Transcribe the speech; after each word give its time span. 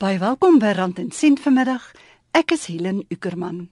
Baie 0.00 0.16
welkom 0.16 0.54
by 0.56 0.70
Rand 0.72 0.96
en 0.96 1.10
Sent 1.12 1.42
vanmiddag. 1.44 1.82
Ek 2.32 2.54
is 2.54 2.62
Helen 2.70 3.02
Ukerman. 3.12 3.66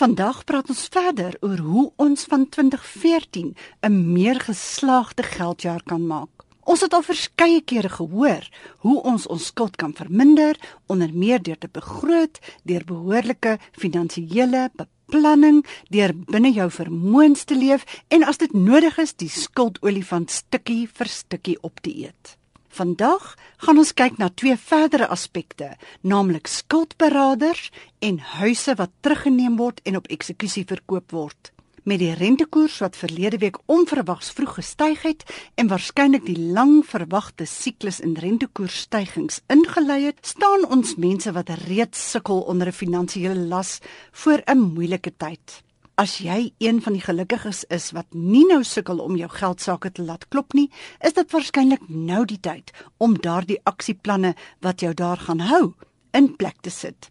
Vandag 0.00 0.38
praat 0.48 0.70
ons 0.72 0.86
verder 0.88 1.34
oor 1.44 1.60
hoe 1.60 1.82
ons 2.00 2.24
van 2.30 2.46
2014 2.48 3.50
'n 3.84 4.12
meer 4.12 4.40
geslaagde 4.40 5.22
geldjaar 5.22 5.82
kan 5.84 6.06
maak. 6.06 6.46
Ons 6.64 6.80
het 6.80 6.94
al 6.96 7.02
verskeie 7.02 7.60
kere 7.60 7.88
gehoor 7.88 8.48
hoe 8.78 9.02
ons 9.02 9.26
ons 9.26 9.46
skuld 9.46 9.76
kan 9.76 9.92
verminder, 9.92 10.56
onder 10.86 11.12
meer 11.12 11.42
deur 11.42 11.58
te 11.58 11.68
begroot, 11.68 12.40
deur 12.64 12.84
behoorlike 12.84 13.58
finansiële 13.72 14.70
beplanning, 14.72 15.66
deur 15.90 16.16
binne 16.16 16.52
jou 16.52 16.70
vermoëns 16.70 17.44
te 17.44 17.54
leef 17.54 17.84
en 18.08 18.24
as 18.24 18.38
dit 18.38 18.52
nodig 18.52 18.98
is, 18.98 19.12
die 19.12 19.28
skuldolifant 19.28 20.30
stukkie 20.30 20.88
vir 20.88 21.06
stukkie 21.06 21.58
op 21.60 21.80
te 21.80 21.92
eet. 21.92 22.37
Vandag 22.78 23.32
gaan 23.64 23.80
ons 23.80 23.90
kyk 23.90 24.20
na 24.20 24.28
twee 24.30 24.54
verdere 24.54 25.08
aspekte, 25.10 25.72
naamlik 26.06 26.46
skuldberaders 26.46 27.72
en 27.98 28.20
huise 28.38 28.76
wat 28.78 28.92
teruggeneem 29.02 29.56
word 29.58 29.80
en 29.82 29.98
op 29.98 30.06
eksekusie 30.14 30.62
verkoop 30.68 31.10
word. 31.10 31.50
Met 31.82 31.98
die 31.98 32.12
rentekoers 32.14 32.78
wat 32.84 33.00
verlede 33.00 33.42
week 33.42 33.58
onverwags 33.66 34.30
vroeg 34.30 34.60
gestyg 34.60 35.02
het 35.08 35.26
en 35.58 35.72
waarskynlik 35.72 36.26
die 36.28 36.38
lang 36.38 36.84
verwagte 36.86 37.50
siklus 37.50 37.98
in 37.98 38.14
rentekoersstygings 38.14 39.40
ingelei 39.50 40.04
het, 40.12 40.22
staan 40.22 40.68
ons 40.70 40.94
mense 41.02 41.34
wat 41.34 41.50
reeds 41.66 42.10
sukkel 42.12 42.46
onder 42.46 42.70
'n 42.70 42.80
finansiële 42.84 43.48
las 43.54 43.80
voor 44.12 44.42
'n 44.46 44.58
moeilike 44.58 45.16
tyd. 45.16 45.62
As 45.98 46.20
jy 46.22 46.52
een 46.62 46.76
van 46.82 46.94
die 46.94 47.02
gelukkiges 47.02 47.64
is 47.74 47.88
wat 47.90 48.06
nie 48.14 48.44
nou 48.46 48.60
sukkel 48.62 49.00
om 49.02 49.16
jou 49.18 49.26
geld 49.32 49.60
sake 49.60 49.90
te 49.90 50.02
laat 50.06 50.28
klop 50.30 50.54
nie, 50.54 50.68
is 51.02 51.16
dit 51.16 51.32
waarskynlik 51.34 51.88
nou 51.90 52.20
die 52.30 52.38
tyd 52.38 52.70
om 53.02 53.16
daardie 53.18 53.58
aksieplanne 53.66 54.36
wat 54.62 54.84
jou 54.84 54.92
daar 54.94 55.18
gaan 55.18 55.42
hou 55.50 55.72
in 56.14 56.28
plek 56.38 56.60
te 56.62 56.70
sit. 56.70 57.08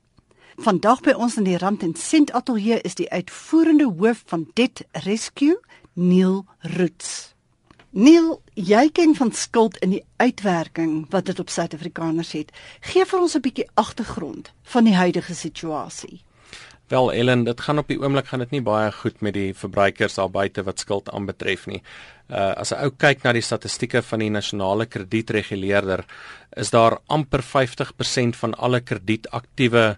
Vandag 0.63 1.01
by 1.03 1.17
ons 1.19 1.35
in 1.35 1.43
die 1.49 1.57
Rand 1.59 1.83
en 1.83 1.97
Sent 1.99 2.31
Atelier 2.31 2.79
is 2.87 2.95
die 2.95 3.09
uitvoerende 3.11 3.89
hoof 3.91 4.21
van 4.31 4.45
Debt 4.55 4.85
Rescue, 5.03 5.59
Neil 5.93 6.45
Roots. 6.77 7.33
Neil, 7.91 8.37
jy 8.55 8.85
ken 8.95 9.17
van 9.19 9.33
skuld 9.35 9.75
in 9.83 9.97
die 9.97 10.05
uitwerking 10.23 11.09
wat 11.11 11.27
dit 11.27 11.43
op 11.43 11.51
Suid-Afrikaners 11.51 12.31
het. 12.39 12.55
Geef 12.87 13.11
vir 13.11 13.19
ons 13.19 13.35
'n 13.35 13.43
bietjie 13.43 13.67
agtergrond 13.75 14.53
van 14.63 14.83
die 14.87 14.95
huidige 14.95 15.35
situasie. 15.35 16.23
Wel 16.87 17.11
Ellen, 17.13 17.43
dit 17.43 17.61
gaan 17.61 17.81
op 17.81 17.87
die 17.91 17.99
oomblik 17.99 18.29
gaan 18.31 18.39
dit 18.39 18.53
nie 18.55 18.61
baie 18.63 18.91
goed 18.95 19.19
met 19.25 19.33
die 19.35 19.49
verbruikers 19.55 20.15
daar 20.15 20.29
buite 20.31 20.63
wat 20.63 20.79
skuld 20.79 21.09
aanbetref 21.11 21.65
nie. 21.67 21.81
Uh 22.31 22.53
as 22.55 22.71
'n 22.71 22.79
ou 22.79 22.91
kyk 22.91 23.23
na 23.23 23.33
die 23.33 23.43
statistieke 23.43 24.01
van 24.01 24.19
die 24.19 24.29
nasionale 24.29 24.85
kredietreguleerder, 24.85 26.05
is 26.55 26.69
daar 26.69 26.99
amper 27.07 27.43
50% 27.43 28.35
van 28.35 28.53
alle 28.53 28.79
kredietaktiewe 28.79 29.97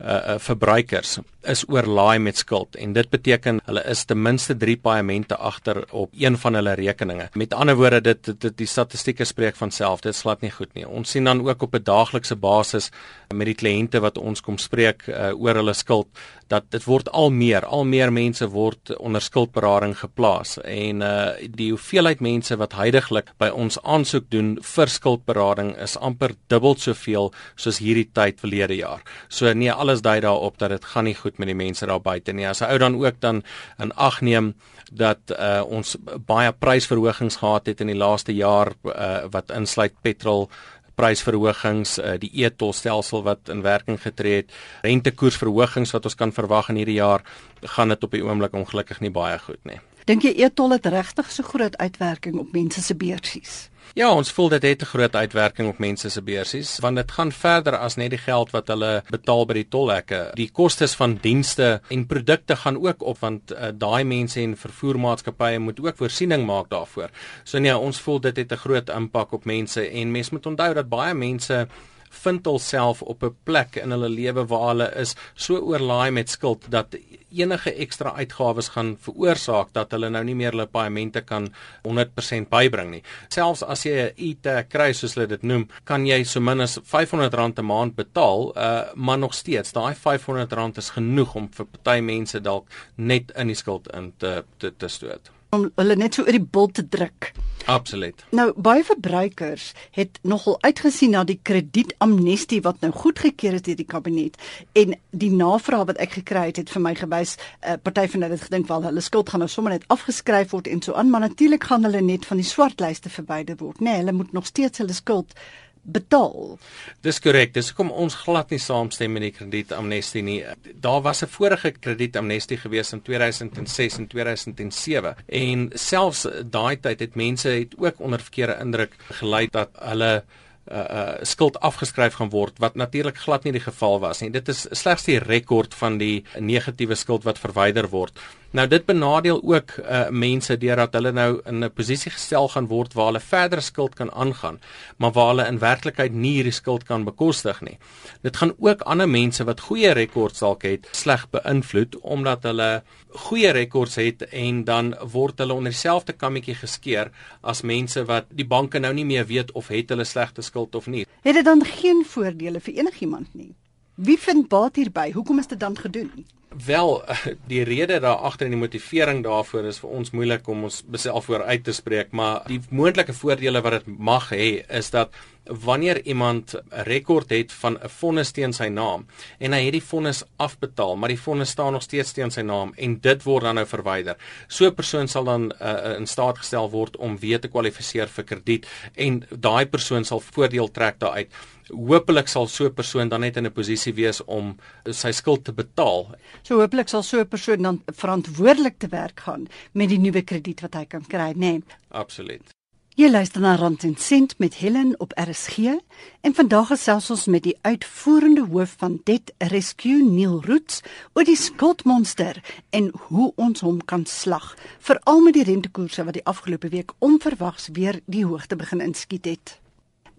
uh, 0.00 0.06
uh 0.06 0.38
verbruikers 0.38 1.18
is 1.42 1.64
oorlaai 1.68 2.18
met 2.18 2.36
skuld 2.36 2.76
en 2.76 2.92
dit 2.92 3.10
beteken 3.10 3.60
hulle 3.64 3.82
is 3.88 4.04
ten 4.04 4.22
minste 4.22 4.56
3 4.56 4.76
paemente 4.76 5.36
agter 5.36 5.84
op 5.90 6.10
een 6.12 6.38
van 6.38 6.54
hulle 6.54 6.74
rekeninge. 6.74 7.28
Met 7.34 7.54
ander 7.54 7.76
woorde 7.76 8.00
dit, 8.00 8.24
dit, 8.24 8.40
dit 8.40 8.56
die 8.58 8.66
statistieke 8.66 9.24
spreek 9.24 9.56
van 9.56 9.70
self, 9.70 10.00
dit 10.00 10.16
slaat 10.16 10.40
nie 10.40 10.50
goed 10.50 10.74
nie. 10.74 10.86
Ons 10.88 11.10
sien 11.10 11.24
dan 11.24 11.40
ook 11.46 11.62
op 11.62 11.74
'n 11.74 11.82
daaglikse 11.82 12.36
basis 12.36 12.90
met 13.34 13.46
die 13.46 13.54
kliënte 13.54 14.00
wat 14.00 14.18
ons 14.18 14.40
kom 14.40 14.58
spreek 14.58 15.06
uh, 15.08 15.30
oor 15.34 15.54
hulle 15.54 15.74
skuld 15.74 16.08
dat 16.50 16.66
dit 16.74 16.84
word 16.84 17.08
al 17.14 17.30
meer, 17.30 17.64
al 17.64 17.84
meer 17.84 18.10
mense 18.12 18.46
word 18.50 18.90
onder 18.98 19.22
skuldberading 19.22 19.94
geplaas 19.98 20.58
en 20.64 21.02
uh 21.02 21.18
die 21.60 21.70
hoeveelheid 21.70 22.20
mense 22.20 22.56
wat 22.56 22.74
heidaglik 22.78 23.30
by 23.38 23.48
ons 23.54 23.78
aansoek 23.82 24.26
doen 24.32 24.58
vir 24.74 24.90
skuldberading 24.90 25.76
is 25.82 25.96
amper 25.96 26.34
dubbel 26.52 26.76
soveel 26.76 27.30
soos 27.56 27.78
hierdie 27.78 28.08
tyd 28.12 28.40
verlede 28.40 28.76
jaar. 28.80 29.02
So 29.28 29.52
nee, 29.54 29.70
alles 29.72 30.02
dui 30.02 30.20
daarop 30.20 30.58
dat 30.58 30.70
dit 30.70 30.84
gaan 30.84 31.04
nie 31.04 31.14
goed 31.14 31.29
goed 31.30 31.38
met 31.38 31.50
die 31.50 31.58
mense 31.58 31.86
daar 31.86 32.02
buite 32.02 32.32
nie. 32.32 32.48
As 32.48 32.60
'n 32.60 32.70
ou 32.70 32.78
dan 32.78 32.98
ook 32.98 33.20
dan 33.20 33.42
in 33.78 33.92
ag 33.94 34.20
neem 34.20 34.54
dat 34.92 35.18
uh, 35.30 35.62
ons 35.66 35.96
baie 36.26 36.52
prysverhogings 36.52 37.36
gehad 37.36 37.66
het 37.66 37.80
in 37.80 37.86
die 37.86 37.96
laaste 37.96 38.34
jaar 38.34 38.72
uh, 38.84 39.24
wat 39.30 39.50
insluit 39.50 39.94
petrol 40.02 40.50
prysverhogings, 40.94 41.98
uh, 41.98 42.18
die 42.18 42.44
e-tolstelsel 42.44 43.22
wat 43.22 43.48
in 43.48 43.62
werking 43.62 44.00
getree 44.02 44.42
het, 44.42 44.52
rentekoersverhogings 44.82 45.94
wat 45.96 46.04
ons 46.04 46.14
kan 46.14 46.32
verwag 46.32 46.68
in 46.68 46.76
hierdie 46.76 46.98
jaar, 46.98 47.22
gaan 47.62 47.88
dit 47.88 48.04
op 48.04 48.10
die 48.10 48.24
oomblik 48.24 48.52
ongelukkig 48.52 49.00
nie 49.00 49.10
baie 49.10 49.38
goed 49.38 49.62
nie. 49.64 49.80
Dink 50.04 50.24
jy 50.26 50.32
e-tol 50.44 50.74
het 50.74 50.86
regtig 50.86 51.30
so 51.30 51.46
groot 51.46 51.76
uitwerking 51.78 52.38
op 52.40 52.52
mense 52.52 52.82
se 52.82 52.94
beursies? 52.94 53.70
Ja, 53.98 54.12
ons 54.14 54.30
voel 54.30 54.48
dit 54.48 54.62
het 54.62 54.82
'n 54.82 54.86
groot 54.86 55.14
uitwerking 55.16 55.68
op 55.68 55.78
mense 55.78 56.08
se 56.10 56.22
beursies, 56.22 56.78
want 56.78 56.96
dit 56.96 57.10
gaan 57.10 57.32
verder 57.32 57.76
as 57.76 57.96
net 57.96 58.10
die 58.10 58.18
geld 58.18 58.50
wat 58.50 58.68
hulle 58.68 59.02
betaal 59.10 59.46
by 59.46 59.54
die 59.54 59.68
tolhekke. 59.68 60.30
Die 60.34 60.50
kostes 60.52 60.94
van 60.94 61.18
dienste 61.20 61.80
en 61.88 62.06
produkte 62.06 62.56
gaan 62.56 62.86
ook 62.86 63.02
op 63.02 63.18
want 63.18 63.52
uh, 63.52 63.68
daai 63.74 64.04
mense 64.04 64.40
en 64.40 64.56
vervoermaatskappye 64.56 65.58
moet 65.58 65.80
ook 65.80 65.96
voorsiening 65.96 66.46
maak 66.46 66.70
daarvoor. 66.70 67.10
So 67.44 67.58
nee, 67.58 67.76
ons 67.78 68.00
voel 68.00 68.20
dit 68.20 68.36
het 68.36 68.52
'n 68.52 68.56
groot 68.56 68.88
impak 68.88 69.32
op 69.32 69.44
mense 69.44 69.90
en 69.90 70.10
mense 70.10 70.30
moet 70.32 70.46
onthou 70.46 70.74
dat 70.74 70.88
baie 70.88 71.14
mense 71.14 71.68
vind 72.10 72.44
hulself 72.44 73.02
op 73.02 73.22
'n 73.22 73.36
plek 73.42 73.76
in 73.76 73.90
hulle 73.90 74.08
lewe 74.08 74.46
waar 74.46 74.68
hulle 74.68 74.94
is 74.94 75.14
so 75.34 75.56
oorlaai 75.56 76.10
met 76.10 76.30
skuld 76.30 76.70
dat 76.70 76.96
enige 77.30 77.72
ekstra 77.84 78.14
uitgawes 78.18 78.70
gaan 78.74 78.96
veroorsaak 79.00 79.72
dat 79.76 79.92
hulle 79.92 80.10
nou 80.10 80.22
nie 80.24 80.34
meer 80.34 80.54
hulle 80.54 80.66
paemente 80.66 81.22
kan 81.26 81.48
100% 81.86 82.50
bybring 82.50 82.90
nie. 82.90 83.02
Selfs 83.28 83.62
as 83.62 83.84
jy 83.86 83.96
'n 84.08 84.14
e-tag 84.16 84.68
kry 84.68 84.92
soos 84.92 85.14
hulle 85.14 85.26
dit 85.26 85.42
noem, 85.42 85.68
kan 85.84 86.06
jy 86.06 86.24
so 86.24 86.40
min 86.40 86.60
as 86.60 86.78
R500 86.78 87.58
'n 87.58 87.64
maand 87.64 87.96
betaal, 87.96 88.52
uh, 88.56 88.84
maar 88.94 89.18
nog 89.18 89.34
steeds, 89.34 89.72
daai 89.72 89.94
R500 89.94 90.78
is 90.78 90.90
genoeg 90.90 91.34
om 91.34 91.48
vir 91.48 91.66
party 91.66 92.00
mense 92.00 92.40
dalk 92.40 92.66
net 92.96 93.32
in 93.36 93.46
die 93.46 93.56
skuld 93.56 93.88
in 93.94 94.12
te 94.18 94.44
te, 94.58 94.70
te 94.70 94.88
stoot 94.88 95.30
om 95.50 95.70
hulle 95.76 95.96
net 95.96 96.14
so 96.14 96.26
oor 96.26 96.36
die 96.36 96.48
bult 96.56 96.74
te 96.78 96.86
druk. 96.88 97.32
Absoluut. 97.70 98.24
Nou 98.34 98.50
baie 98.56 98.84
verbruikers 98.84 99.72
het 99.96 100.18
nogal 100.22 100.56
uitgesien 100.64 101.12
na 101.14 101.24
die 101.28 101.38
kredietamnestie 101.42 102.60
wat 102.64 102.80
nou 102.84 102.90
goedgekeur 102.94 103.58
is 103.58 103.64
deur 103.66 103.78
die 103.78 103.86
kabinet 103.86 104.38
en 104.78 104.96
die 105.10 105.30
navraag 105.34 105.86
wat 105.92 106.00
ek 106.02 106.16
gekry 106.20 106.46
het 106.48 106.62
het 106.62 106.72
vir 106.72 106.82
my 106.82 106.94
gewys 106.98 107.36
'n 107.36 107.74
uh, 107.74 107.76
party 107.82 108.06
van 108.08 108.22
hulle 108.22 108.38
het 108.38 108.48
gedink 108.48 108.68
wel 108.68 108.82
hulle 108.88 109.00
skuld 109.00 109.28
gaan 109.28 109.44
nou 109.44 109.50
sommer 109.50 109.72
net 109.72 109.88
afgeskryf 109.88 110.50
word 110.50 110.66
en 110.66 110.82
so 110.82 110.94
aan 110.94 111.10
maar 111.10 111.20
natuurlik 111.20 111.64
gaan 111.64 111.84
hulle 111.84 112.00
net 112.00 112.26
van 112.26 112.36
die 112.36 112.46
swartlyste 112.46 113.08
verwyder 113.08 113.56
word. 113.56 113.80
Nee, 113.80 113.96
hulle 113.96 114.12
moet 114.12 114.32
nog 114.32 114.46
steeds 114.46 114.78
hulle 114.78 114.92
skuld 114.92 115.34
betaal. 115.82 116.58
Dis 117.04 117.20
korrek. 117.22 117.54
Dis 117.54 117.70
hoekom 117.72 117.90
ons 117.90 118.14
glad 118.24 118.50
nie 118.50 118.60
saamstem 118.60 119.12
met 119.12 119.24
die 119.26 119.32
kredietamnestie 119.34 120.22
nie. 120.22 120.44
Daar 120.74 121.02
was 121.02 121.22
'n 121.22 121.26
vorige 121.28 121.70
kredietamnestie 121.70 122.56
gewees 122.56 122.92
in 122.92 123.02
2006 123.02 123.98
en 123.98 124.06
2007 124.06 125.16
en 125.26 125.70
selfs 125.74 126.26
daai 126.44 126.76
tyd 126.80 127.00
het 127.00 127.14
mense 127.14 127.48
het 127.48 127.74
ook 127.78 128.00
onder 128.00 128.20
verkeerde 128.20 128.58
indruk 128.60 128.94
gelei 129.10 129.48
dat 129.50 129.70
hulle 129.74 130.24
uh, 130.70 130.76
uh 130.78 131.14
skuld 131.22 131.60
afgeskryf 131.60 132.14
gaan 132.14 132.30
word 132.30 132.58
wat 132.58 132.74
natuurlik 132.74 133.16
glad 133.16 133.44
nie 133.44 133.52
die 133.52 133.64
geval 133.64 134.00
was 134.00 134.20
nie. 134.20 134.30
Dit 134.30 134.48
is 134.48 134.66
slegs 134.70 135.04
die 135.04 135.18
rekord 135.18 135.74
van 135.74 135.98
die 135.98 136.24
negatiewe 136.38 136.94
skuld 136.94 137.24
wat 137.24 137.38
verwyder 137.38 137.88
word. 137.88 138.12
Nou 138.50 138.66
dit 138.66 138.82
benadeel 138.86 139.38
ook 139.46 139.76
uh 139.78 140.08
mense 140.10 140.56
deurdat 140.58 140.96
hulle 140.98 141.12
nou 141.14 141.40
in 141.46 141.64
'n 141.64 141.70
posisie 141.70 142.10
gestel 142.10 142.48
gaan 142.48 142.66
word 142.66 142.92
waar 142.92 143.06
hulle 143.06 143.20
verdere 143.20 143.60
skuld 143.60 143.94
kan 143.94 144.10
aangaan, 144.12 144.58
maar 144.96 145.12
waar 145.12 145.28
hulle 145.28 145.46
in 145.46 145.58
werklikheid 145.58 146.12
nie 146.12 146.32
hierdie 146.32 146.52
skuld 146.52 146.84
kan 146.84 147.04
bekostig 147.04 147.60
nie. 147.60 147.78
Dit 148.22 148.36
gaan 148.36 148.54
ook 148.58 148.80
ander 148.80 149.08
mense 149.08 149.44
wat 149.44 149.60
goeie 149.60 149.92
rekords 149.92 150.38
dalk 150.38 150.62
het 150.62 150.88
sleg 150.90 151.30
beïnvloed 151.30 151.96
omdat 152.00 152.42
hulle 152.42 152.82
goeie 153.08 153.50
rekords 153.50 153.94
het 153.94 154.22
en 154.22 154.64
dan 154.64 154.94
word 155.12 155.38
hulle 155.38 155.54
onder 155.54 155.70
dieselfde 155.70 156.12
kammetjie 156.12 156.54
geskeer 156.54 157.10
as 157.40 157.62
mense 157.62 158.04
wat 158.04 158.24
die 158.30 158.46
banke 158.46 158.78
nou 158.78 158.92
nie 158.94 159.04
meer 159.04 159.26
weet 159.26 159.52
of 159.52 159.68
het 159.68 159.88
hulle 159.88 160.04
slegte 160.04 160.42
skuld 160.42 160.74
of 160.74 160.86
nie. 160.86 161.06
Het 161.22 161.34
dit 161.34 161.44
dan 161.44 161.64
geen 161.64 162.04
voordele 162.04 162.60
vir 162.60 162.74
enigiemand 162.74 163.34
nie? 163.34 163.54
Wie 164.00 164.18
vind 164.18 164.48
baat 164.48 164.78
hierby? 164.80 165.10
Hoekom 165.12 165.38
is 165.38 165.46
dit 165.46 165.60
dan 165.60 165.76
gedoen? 165.78 166.26
Wel, 166.66 167.02
die 167.52 167.62
rede 167.62 167.98
daar 168.00 168.16
agter 168.16 168.46
en 168.46 168.54
die 168.54 168.60
motivering 168.60 169.20
daarvoor 169.24 169.68
is 169.68 169.80
vir 169.82 169.90
ons 169.98 170.14
moeilik 170.16 170.48
om 170.48 170.64
ons 170.70 170.80
beself 170.88 171.28
voor 171.28 171.44
uit 171.44 171.64
te 171.64 171.74
spreek, 171.76 172.14
maar 172.16 172.40
die 172.48 172.62
moontlike 172.70 173.12
voordele 173.14 173.60
wat 173.60 173.76
dit 173.78 173.92
mag 173.98 174.30
hê 174.32 174.48
is 174.78 174.88
dat 174.94 175.12
wanneer 175.44 176.00
iemand 176.06 176.54
'n 176.54 176.82
rekord 176.88 177.30
het 177.30 177.52
van 177.52 177.76
'n 177.76 177.88
vonnis 177.88 178.30
teen 178.30 178.52
sy 178.52 178.68
naam 178.68 179.06
en 179.38 179.52
hy 179.52 179.64
het 179.64 179.72
die 179.72 179.88
vonnis 179.92 180.22
afbetaal, 180.36 180.96
maar 180.96 181.08
die 181.08 181.20
vonnis 181.20 181.50
staan 181.50 181.72
nog 181.72 181.82
steeds 181.82 182.12
teen 182.12 182.30
sy 182.30 182.40
naam 182.40 182.72
en 182.76 183.00
dit 183.00 183.22
word 183.22 183.42
dan 183.42 183.54
nou 183.54 183.66
verwyder. 183.66 184.16
So 184.48 184.66
'n 184.66 184.74
persoon 184.74 185.08
sal 185.08 185.24
dan 185.24 185.52
uh, 185.62 185.96
in 185.98 186.06
staat 186.06 186.38
gestel 186.38 186.70
word 186.70 186.96
om 186.96 187.18
weer 187.18 187.40
te 187.40 187.48
kwalifiseer 187.48 188.08
vir 188.08 188.24
krediet 188.24 188.66
en 188.94 189.24
daai 189.30 189.66
persoon 189.66 190.04
sal 190.04 190.20
voordeel 190.20 190.70
trek 190.70 190.98
daaruit. 190.98 191.28
Hoopelik 191.70 192.28
sal 192.28 192.46
so 192.46 192.66
'n 192.66 192.74
persoon 192.74 193.08
dan 193.08 193.20
net 193.20 193.36
in 193.36 193.46
'n 193.46 193.52
posisie 193.52 193.94
wees 193.94 194.24
om 194.24 194.56
sy 194.84 195.12
skuld 195.12 195.44
te 195.44 195.52
betaal. 195.52 196.14
So 196.42 196.60
hopelik 196.60 196.88
sal 196.88 197.02
so 197.02 197.20
'n 197.20 197.28
persoon 197.28 197.62
dan 197.62 197.82
verantwoordelik 197.86 198.78
te 198.78 198.88
werk 198.88 199.20
gaan 199.20 199.48
met 199.72 199.88
die 199.88 199.98
nuwe 199.98 200.22
krediet 200.22 200.60
wat 200.60 200.74
hy 200.74 200.84
kan 200.84 201.06
kry, 201.06 201.32
nê? 201.32 201.34
Nee. 201.34 201.62
Absoluut. 201.88 202.54
Jy 203.00 203.06
luister 203.08 203.40
na 203.40 203.54
Rand 203.56 203.84
en 203.86 203.94
Sent 203.96 204.34
met 204.38 204.54
Helen 204.60 204.94
op 205.00 205.12
RSG 205.14 205.78
en 206.20 206.34
vandag 206.34 206.66
gesels 206.72 207.10
ons 207.10 207.26
met 207.30 207.42
die 207.46 207.54
uitvoerende 207.62 208.42
hoof 208.50 208.74
van 208.82 208.98
Det 209.04 209.30
Rescue 209.38 210.02
Neil 210.02 210.42
Roots 210.44 210.82
oor 211.14 211.24
die 211.24 211.38
skuldmonster 211.38 212.42
en 212.76 212.90
hoe 213.06 213.30
ons 213.36 213.62
hom 213.62 213.78
kan 213.84 214.04
slag, 214.04 214.56
veral 214.82 215.22
met 215.22 215.38
die 215.38 215.46
rentekoerse 215.46 216.04
wat 216.04 216.18
die 216.18 216.26
afgelope 216.26 216.68
week 216.68 216.92
onverwags 216.98 217.70
weer 217.72 218.02
die 218.04 218.26
hoogte 218.26 218.56
begin 218.56 218.82
inskiet 218.82 219.24
het. 219.24 219.59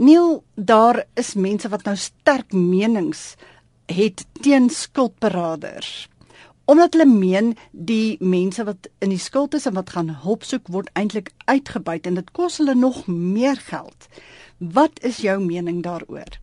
Neil, 0.01 0.43
daar 0.55 1.03
is 1.13 1.35
mense 1.37 1.69
wat 1.69 1.83
nou 1.85 1.93
sterk 1.99 2.55
menings 2.57 3.35
het 3.85 4.25
teen 4.41 4.69
skuldberaders 4.73 6.07
omdat 6.71 6.93
hulle 6.95 7.07
meen 7.09 7.49
die 7.71 8.15
mense 8.23 8.63
wat 8.63 8.87
in 9.03 9.11
die 9.11 9.19
skuld 9.19 9.57
is 9.57 9.65
en 9.67 9.75
wat 9.75 9.91
gaan 9.91 10.11
hulp 10.23 10.45
soek 10.47 10.69
word 10.71 10.91
eintlik 10.95 11.31
uitgebuit 11.49 12.07
en 12.07 12.19
dit 12.19 12.29
kos 12.37 12.59
hulle 12.61 12.75
nog 12.77 13.03
meer 13.09 13.59
geld. 13.67 14.07
Wat 14.57 15.01
is 15.03 15.19
jou 15.25 15.35
mening 15.43 15.81
daaroor? 15.83 16.37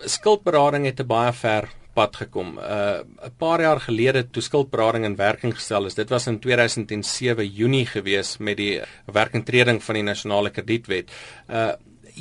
Skuldberading 0.00 0.86
het 0.88 0.96
te 0.96 1.04
baie 1.04 1.34
ver 1.36 1.68
pad 1.94 2.16
gekom. 2.16 2.56
Uh 2.58 3.02
'n 3.26 3.34
paar 3.36 3.60
jaar 3.60 3.80
gelede 3.80 4.24
toe 4.30 4.42
skuldberading 4.42 5.04
in 5.04 5.16
werking 5.16 5.54
gestel 5.54 5.86
is. 5.86 5.94
Dit 5.94 6.08
was 6.08 6.26
in 6.26 6.38
2007 6.38 7.46
Junie 7.46 7.86
gewees 7.86 8.38
met 8.38 8.56
die 8.56 8.80
werkingtreding 9.04 9.82
van 9.82 9.94
die 9.94 10.02
nasionale 10.04 10.50
kredietwet. 10.50 11.10
Uh 11.48 11.72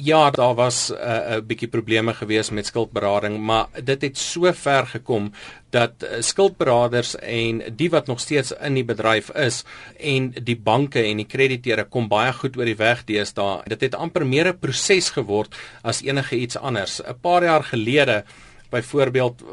Ja, 0.03 0.29
daar 0.31 0.55
was 0.55 0.91
'n 0.91 0.93
uh, 0.93 1.35
'n 1.35 1.45
bietjie 1.45 1.67
probleme 1.67 2.13
gewees 2.13 2.49
met 2.49 2.65
skuldberading, 2.65 3.39
maar 3.39 3.67
dit 3.83 4.01
het 4.01 4.17
so 4.17 4.51
ver 4.53 4.87
gekom 4.87 5.31
dat 5.69 5.91
uh, 6.03 6.09
skuldberaders 6.19 7.15
en 7.15 7.63
die 7.75 7.89
wat 7.89 8.07
nog 8.07 8.19
steeds 8.19 8.51
in 8.51 8.73
die 8.73 8.85
bedryf 8.85 9.29
is 9.29 9.63
en 9.97 10.31
die 10.43 10.57
banke 10.57 11.03
en 11.03 11.17
die 11.17 11.25
krediteure 11.25 11.83
kom 11.83 12.07
baie 12.07 12.33
goed 12.33 12.57
oor 12.57 12.65
die 12.65 12.75
weg 12.75 13.03
deesdae. 13.03 13.61
Dit 13.67 13.81
het 13.81 13.95
amper 13.95 14.25
meer 14.25 14.47
'n 14.47 14.59
proses 14.59 15.09
geword 15.09 15.55
as 15.81 16.01
enige 16.01 16.35
iets 16.35 16.57
anders. 16.57 17.01
'n 17.01 17.19
Paar 17.21 17.43
jaar 17.43 17.63
gelede 17.63 18.23
Byvoorbeeld 18.69 19.43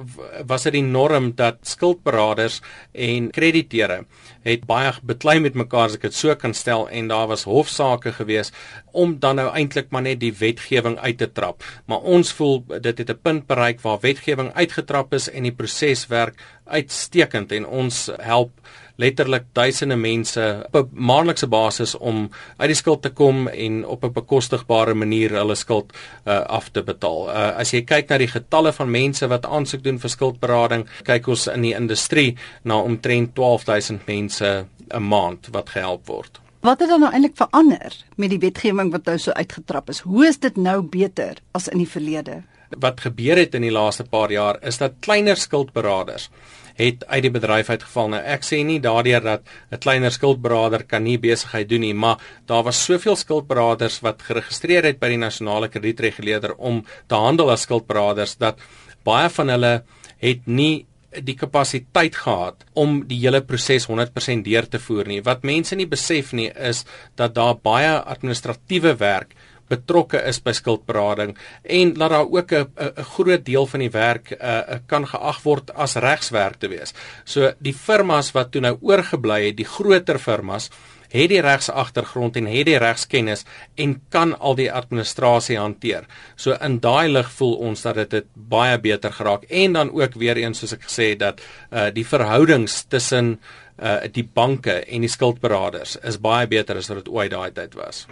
was 0.47 0.67
dit 0.69 0.77
die 0.77 0.83
norm 0.83 1.33
dat 1.35 1.63
skuldberaders 1.63 2.61
en 2.93 3.31
krediteure 3.31 4.05
het 4.47 4.67
baie 4.69 4.93
beklei 5.03 5.39
met 5.41 5.57
mekaar 5.59 5.89
as 5.89 5.97
ek 5.99 6.07
dit 6.09 6.15
so 6.15 6.35
kan 6.39 6.55
stel 6.55 6.87
en 6.89 7.09
daar 7.11 7.27
was 7.31 7.47
hofsaake 7.49 8.13
gewees 8.19 8.53
om 8.93 9.17
dan 9.21 9.41
nou 9.41 9.49
eintlik 9.51 9.91
maar 9.91 10.05
net 10.07 10.21
die 10.21 10.33
wetgewing 10.33 10.99
uit 10.99 11.19
te 11.19 11.31
trap. 11.33 11.65
Maar 11.87 12.05
ons 12.17 12.33
voel 12.33 12.65
dit 12.81 12.99
het 12.99 13.11
'n 13.11 13.23
punt 13.23 13.47
bereik 13.47 13.81
waar 13.81 13.99
wetgewing 14.01 14.53
uitgetrap 14.55 15.15
is 15.15 15.31
en 15.31 15.43
die 15.43 15.53
proses 15.53 16.07
werk 16.07 16.35
uitstekend 16.65 17.53
en 17.53 17.67
ons 17.67 18.11
help 18.21 18.51
letterlik 18.97 19.45
duisende 19.53 19.97
mense 19.97 20.67
op 20.73 20.77
'n 20.77 20.89
maandelikse 20.93 21.47
basis 21.47 21.95
om 21.95 22.31
uit 22.57 22.69
die 22.69 22.77
skuld 22.77 23.03
te 23.03 23.11
kom 23.11 23.49
en 23.49 23.87
op 23.87 24.05
'n 24.05 24.13
bekostigbare 24.13 24.95
manier 24.95 25.31
hulle 25.31 25.55
skuld 25.55 25.93
uh, 25.93 26.41
af 26.41 26.69
te 26.69 26.83
betaal. 26.83 27.29
Uh, 27.29 27.57
as 27.57 27.71
jy 27.71 27.83
kyk 27.83 28.09
na 28.09 28.19
die 28.19 28.33
getalle 28.33 28.73
van 28.73 28.91
mense 28.91 29.27
wat 29.29 29.47
aansoek 29.47 29.83
doen 29.83 29.99
vir 29.99 30.11
skuldberading, 30.11 30.87
kyk 31.03 31.29
ons 31.29 31.47
in 31.47 31.63
die 31.63 31.75
industrie 31.75 32.37
na 32.63 32.81
omtrent 32.81 33.35
12000 33.35 34.07
mense 34.07 34.67
'n 34.95 35.03
maand 35.03 35.49
wat 35.53 35.69
gehelp 35.69 36.07
word. 36.07 36.41
Wat 36.61 36.81
het 36.81 36.89
dan 36.89 37.01
nou 37.01 37.13
eintlik 37.13 37.37
verander 37.37 37.95
met 38.17 38.31
die 38.31 38.41
wetgewing 38.43 38.91
wat 38.91 39.05
nou 39.05 39.19
so 39.19 39.31
uitgetrap 39.31 39.91
is? 39.93 40.01
Hoe 40.01 40.27
is 40.27 40.39
dit 40.39 40.57
nou 40.57 40.83
beter 40.83 41.39
as 41.53 41.69
in 41.69 41.79
die 41.79 41.89
verlede? 41.89 42.43
Wat 42.79 43.01
gebeur 43.01 43.39
het 43.39 43.55
in 43.55 43.63
die 43.63 43.71
laaste 43.71 44.05
paar 44.05 44.33
jaar 44.33 44.59
is 44.67 44.79
dat 44.79 44.99
kleiner 45.01 45.37
skuldberaders 45.37 46.31
het 46.77 47.05
uit 47.07 47.23
die 47.25 47.33
bedryf 47.33 47.71
uitgeval. 47.73 48.11
Nou 48.15 48.23
ek 48.23 48.45
sê 48.47 48.63
nie 48.65 48.79
daardeur 48.81 49.23
dat 49.25 49.43
'n 49.73 49.79
kleiner 49.79 50.13
skuldberader 50.13 50.85
kan 50.85 51.05
nie 51.05 51.19
besigheid 51.19 51.69
doen 51.69 51.81
nie, 51.81 51.95
maar 51.95 52.19
daar 52.47 52.63
was 52.63 52.85
soveel 52.85 53.17
skuldberaders 53.17 54.01
wat 54.01 54.23
geregistreer 54.23 54.85
het 54.85 54.99
by 55.01 55.09
die 55.09 55.25
nasionale 55.25 55.69
kredietreguleerder 55.69 56.55
om 56.57 56.85
te 57.07 57.15
handel 57.15 57.51
as 57.51 57.63
skuldberaders 57.63 58.37
dat 58.37 58.59
baie 59.05 59.29
van 59.29 59.49
hulle 59.49 59.83
het 60.19 60.47
nie 60.47 60.87
die 61.25 61.37
kapasiteit 61.39 62.17
gehad 62.17 62.65
om 62.75 63.01
die 63.09 63.19
hele 63.23 63.41
proses 63.41 63.87
100% 63.89 64.45
deur 64.45 64.69
te 64.69 64.79
voer 64.79 65.07
nie. 65.07 65.23
Wat 65.23 65.45
mense 65.45 65.77
nie 65.77 65.87
besef 65.87 66.33
nie 66.33 66.51
is 66.51 66.85
dat 67.17 67.35
daar 67.35 67.57
baie 67.57 68.03
administratiewe 68.03 68.97
werk 68.97 69.35
betrokke 69.69 70.23
is 70.29 70.41
by 70.43 70.53
skuldberading 70.57 71.37
en 71.63 71.95
dat 71.95 72.11
daar 72.11 72.27
ook 72.31 72.53
'n 72.53 72.69
groot 73.15 73.45
deel 73.45 73.67
van 73.67 73.81
die 73.81 73.91
werk 73.91 74.31
uh, 74.41 74.61
kan 74.87 75.07
geag 75.07 75.43
word 75.43 75.75
as 75.75 75.95
regswerk 75.95 76.57
te 76.59 76.69
wees. 76.69 76.95
So 77.25 77.53
die 77.59 77.75
firmas 77.75 78.33
wat 78.33 78.51
toe 78.53 78.61
nou 78.61 78.79
oorgebly 78.81 79.47
het, 79.47 79.57
die 79.57 79.69
groter 79.69 80.19
firmas 80.19 80.71
het 81.11 81.31
die 81.31 81.41
regsagtergrond 81.41 82.37
en 82.37 82.49
het 82.51 82.67
die 82.67 82.79
regskennis 82.79 83.45
en 83.75 84.01
kan 84.11 84.35
al 84.39 84.57
die 84.59 84.71
administrasie 84.73 85.59
hanteer. 85.59 86.07
So 86.37 86.57
in 86.61 86.81
daai 86.81 87.09
lig 87.09 87.31
voel 87.39 87.55
ons 87.71 87.83
dat 87.87 88.11
dit 88.11 88.27
baie 88.35 88.79
beter 88.79 89.13
geraak 89.13 89.47
en 89.49 89.73
dan 89.73 89.93
ook 89.95 90.15
weer 90.15 90.37
eens 90.37 90.59
soos 90.59 90.77
ek 90.77 90.89
gesê 90.89 91.13
het 91.15 91.23
dat 91.23 91.41
uh, 91.41 91.89
die 91.95 92.07
verhoudings 92.07 92.85
tussen 92.89 93.37
uh, 93.79 93.99
die 94.13 94.25
banke 94.25 94.81
en 94.85 95.07
die 95.07 95.13
skuldberaders 95.13 95.97
is 96.03 96.21
baie 96.21 96.47
beter 96.47 96.77
as 96.77 96.91
wat 96.91 97.05
dit 97.05 97.13
ooit 97.13 97.31
daai 97.31 97.51
tyd 97.53 97.75
was. 97.79 98.07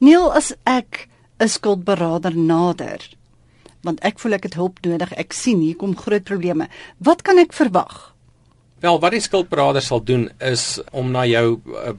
Neil, 0.00 0.32
as 0.32 0.54
ek 0.64 1.08
'n 1.40 1.48
skuldberader 1.48 2.36
nader, 2.36 3.00
want 3.82 4.00
ek 4.00 4.18
voel 4.18 4.34
ek 4.34 4.42
het 4.42 4.54
hulp 4.54 4.80
nodig, 4.82 5.12
ek 5.12 5.32
sien 5.32 5.60
hier 5.60 5.76
kom 5.76 5.96
groot 5.96 6.24
probleme. 6.24 6.68
Wat 6.98 7.22
kan 7.22 7.38
ek 7.38 7.52
verwag? 7.52 8.14
Wel, 8.80 9.00
wat 9.00 9.12
die 9.12 9.20
skuldberader 9.20 9.82
sal 9.82 10.02
doen 10.04 10.30
is 10.40 10.80
om 10.92 11.10
na 11.10 11.24
jou 11.24 11.60
uh, 11.66 11.94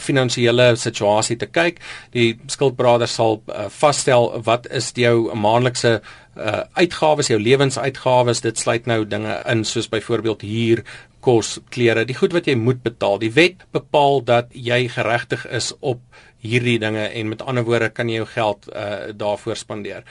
finansiële 0.00 0.74
situasie 0.80 1.36
te 1.38 1.46
kyk. 1.46 1.80
Die 2.14 2.34
skuldberader 2.50 3.10
sal 3.10 3.40
uh, 3.46 3.68
vasstel 3.70 4.30
wat 4.46 4.66
is 4.74 4.90
jou 4.98 5.30
maandelikse 5.34 6.00
uh, 6.00 6.62
uitgawes, 6.74 7.30
jou 7.30 7.38
lewensuitgawes. 7.40 8.42
Dit 8.42 8.58
sluit 8.58 8.88
nou 8.90 9.04
dinge 9.06 9.36
in 9.50 9.64
soos 9.68 9.90
byvoorbeeld 9.92 10.42
huur, 10.42 10.84
kos, 11.24 11.58
klere, 11.72 12.04
die 12.04 12.16
goed 12.18 12.34
wat 12.36 12.48
jy 12.50 12.56
moet 12.58 12.82
betaal. 12.84 13.20
Die 13.22 13.32
wet 13.32 13.64
bepaal 13.72 14.20
dat 14.26 14.50
jy 14.52 14.84
geregtig 14.92 15.46
is 15.48 15.72
op 15.80 16.02
hierdie 16.44 16.78
dinge 16.78 17.08
en 17.08 17.32
met 17.32 17.42
ander 17.42 17.64
woorde 17.64 17.90
kan 17.94 18.10
jy 18.10 18.20
jou 18.22 18.28
geld 18.34 18.68
uh, 18.72 19.12
daarvoor 19.16 19.56
spandeer. 19.56 20.04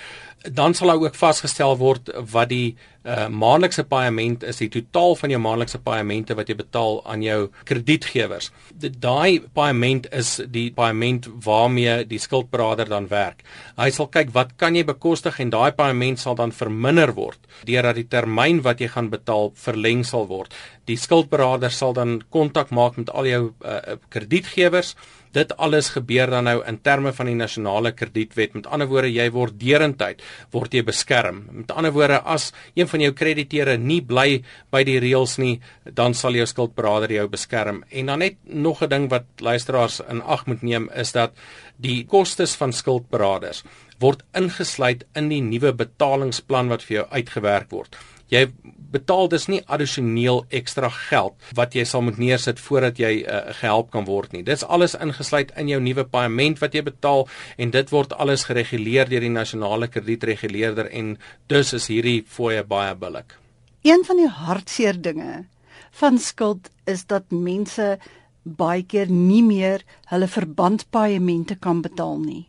Dan 0.43 0.73
sal 0.75 0.91
ook 0.91 1.15
vasgestel 1.15 1.77
word 1.79 2.09
wat 2.33 2.49
die 2.51 2.75
uh, 3.07 3.27
maandelikse 3.31 3.85
paaiement 3.87 4.43
is, 4.43 4.59
die 4.59 4.69
totaal 4.71 5.15
van 5.19 5.31
jou 5.31 5.39
maandelikse 5.39 5.79
paaimente 5.85 6.35
wat 6.35 6.49
jy 6.51 6.57
betaal 6.59 6.99
aan 7.07 7.23
jou 7.23 7.37
kredietgewers. 7.69 8.49
Daai 8.75 9.39
paaiement 9.55 10.09
is 10.11 10.35
die 10.51 10.67
paaiement 10.75 11.29
waarmee 11.45 12.01
die 12.09 12.19
skuldberader 12.19 12.91
dan 12.91 13.07
werk. 13.13 13.45
Hy 13.79 13.89
sal 13.95 14.09
kyk 14.11 14.33
wat 14.35 14.55
kan 14.59 14.75
jy 14.75 14.83
bekostig 14.89 15.39
en 15.39 15.53
daai 15.53 15.71
paaiement 15.77 16.19
sal 16.19 16.35
dan 16.39 16.51
verminder 16.55 17.15
word 17.15 17.39
deurdat 17.67 18.01
die 18.01 18.09
termyn 18.09 18.63
wat 18.65 18.83
jy 18.83 18.91
gaan 18.91 19.11
betaal 19.13 19.53
verleng 19.55 20.03
sal 20.07 20.27
word. 20.27 20.51
Die 20.89 20.99
skuldberader 20.99 21.71
sal 21.71 21.95
dan 21.95 22.21
kontak 22.33 22.73
maak 22.75 22.97
met 22.99 23.11
al 23.13 23.29
jou 23.29 23.43
uh, 23.63 23.99
kredietgewers 24.11 24.97
Dit 25.33 25.53
alles 25.57 25.89
gebeur 25.95 26.29
dan 26.29 26.45
nou 26.45 26.59
in 26.69 26.77
terme 26.85 27.13
van 27.13 27.29
die 27.29 27.37
nasionale 27.37 27.93
kredietwet. 27.97 28.53
Met 28.53 28.67
ander 28.67 28.87
woorde, 28.87 29.11
jy 29.11 29.29
word 29.33 29.57
derentyd 29.59 30.21
word 30.53 30.73
jy 30.73 30.83
beskerm. 30.85 31.43
Met 31.51 31.71
ander 31.73 31.93
woorde, 31.95 32.19
as 32.21 32.51
een 32.75 32.87
van 32.87 33.01
jou 33.01 33.11
krediteure 33.17 33.77
nie 33.77 34.01
bly 34.01 34.43
by 34.71 34.83
die 34.87 34.99
reëls 35.01 35.37
nie, 35.41 35.59
dan 35.85 36.13
sal 36.13 36.37
jou 36.37 36.45
skuldberader 36.49 37.11
jou 37.11 37.27
beskerm. 37.27 37.83
En 37.89 38.11
dan 38.11 38.19
net 38.19 38.37
nog 38.43 38.83
'n 38.83 38.89
ding 38.89 39.09
wat 39.09 39.25
luisteraars 39.39 40.01
in 40.09 40.21
ag 40.21 40.45
moet 40.45 40.61
neem 40.61 40.89
is 40.95 41.11
dat 41.11 41.33
die 41.77 42.05
kostes 42.05 42.55
van 42.55 42.71
skuldberaders 42.71 43.63
word 43.99 44.23
ingesluit 44.35 45.05
in 45.15 45.29
die 45.29 45.41
nuwe 45.41 45.73
betalingsplan 45.73 46.69
wat 46.69 46.83
vir 46.83 46.95
jou 46.95 47.05
uitgewerk 47.11 47.71
word. 47.71 47.95
Jy 48.31 48.47
betaal 48.93 49.27
dus 49.31 49.47
nie 49.49 49.61
addisioneel 49.65 50.43
ekstra 50.53 50.89
geld 50.93 51.53
wat 51.57 51.75
jy 51.75 51.85
sal 51.89 52.03
moet 52.05 52.19
neersit 52.21 52.61
voordat 52.61 52.99
jy 53.01 53.13
uh, 53.23 53.39
gehelp 53.59 53.89
kan 53.93 54.05
word 54.05 54.35
nie. 54.35 54.43
Dit's 54.45 54.65
alles 54.65 54.93
ingesluit 54.93 55.53
in 55.57 55.71
jou 55.71 55.79
nuwe 55.81 56.05
paaiement 56.05 56.61
wat 56.61 56.77
jy 56.77 56.83
betaal 56.85 57.25
en 57.57 57.73
dit 57.73 57.93
word 57.93 58.13
alles 58.13 58.45
gereguleer 58.49 59.09
deur 59.09 59.25
die 59.25 59.33
nasionale 59.33 59.89
kredietreguleerder 59.89 60.91
en 60.91 61.15
dus 61.51 61.73
is 61.73 61.89
hierdie 61.89 62.21
fooie 62.27 62.63
baie 62.63 62.93
billik. 62.95 63.37
Een 63.83 64.05
van 64.07 64.21
die 64.21 64.29
hartseer 64.29 65.01
dinge 65.01 65.45
van 65.99 66.19
skuld 66.21 66.69
is 66.89 67.05
dat 67.09 67.33
mense 67.33 67.97
baie 68.43 68.83
keer 68.83 69.09
nie 69.09 69.43
meer 69.43 69.83
hulle 70.11 70.27
verbandpaemente 70.27 71.57
kan 71.59 71.81
betaal 71.81 72.19
nie. 72.21 72.45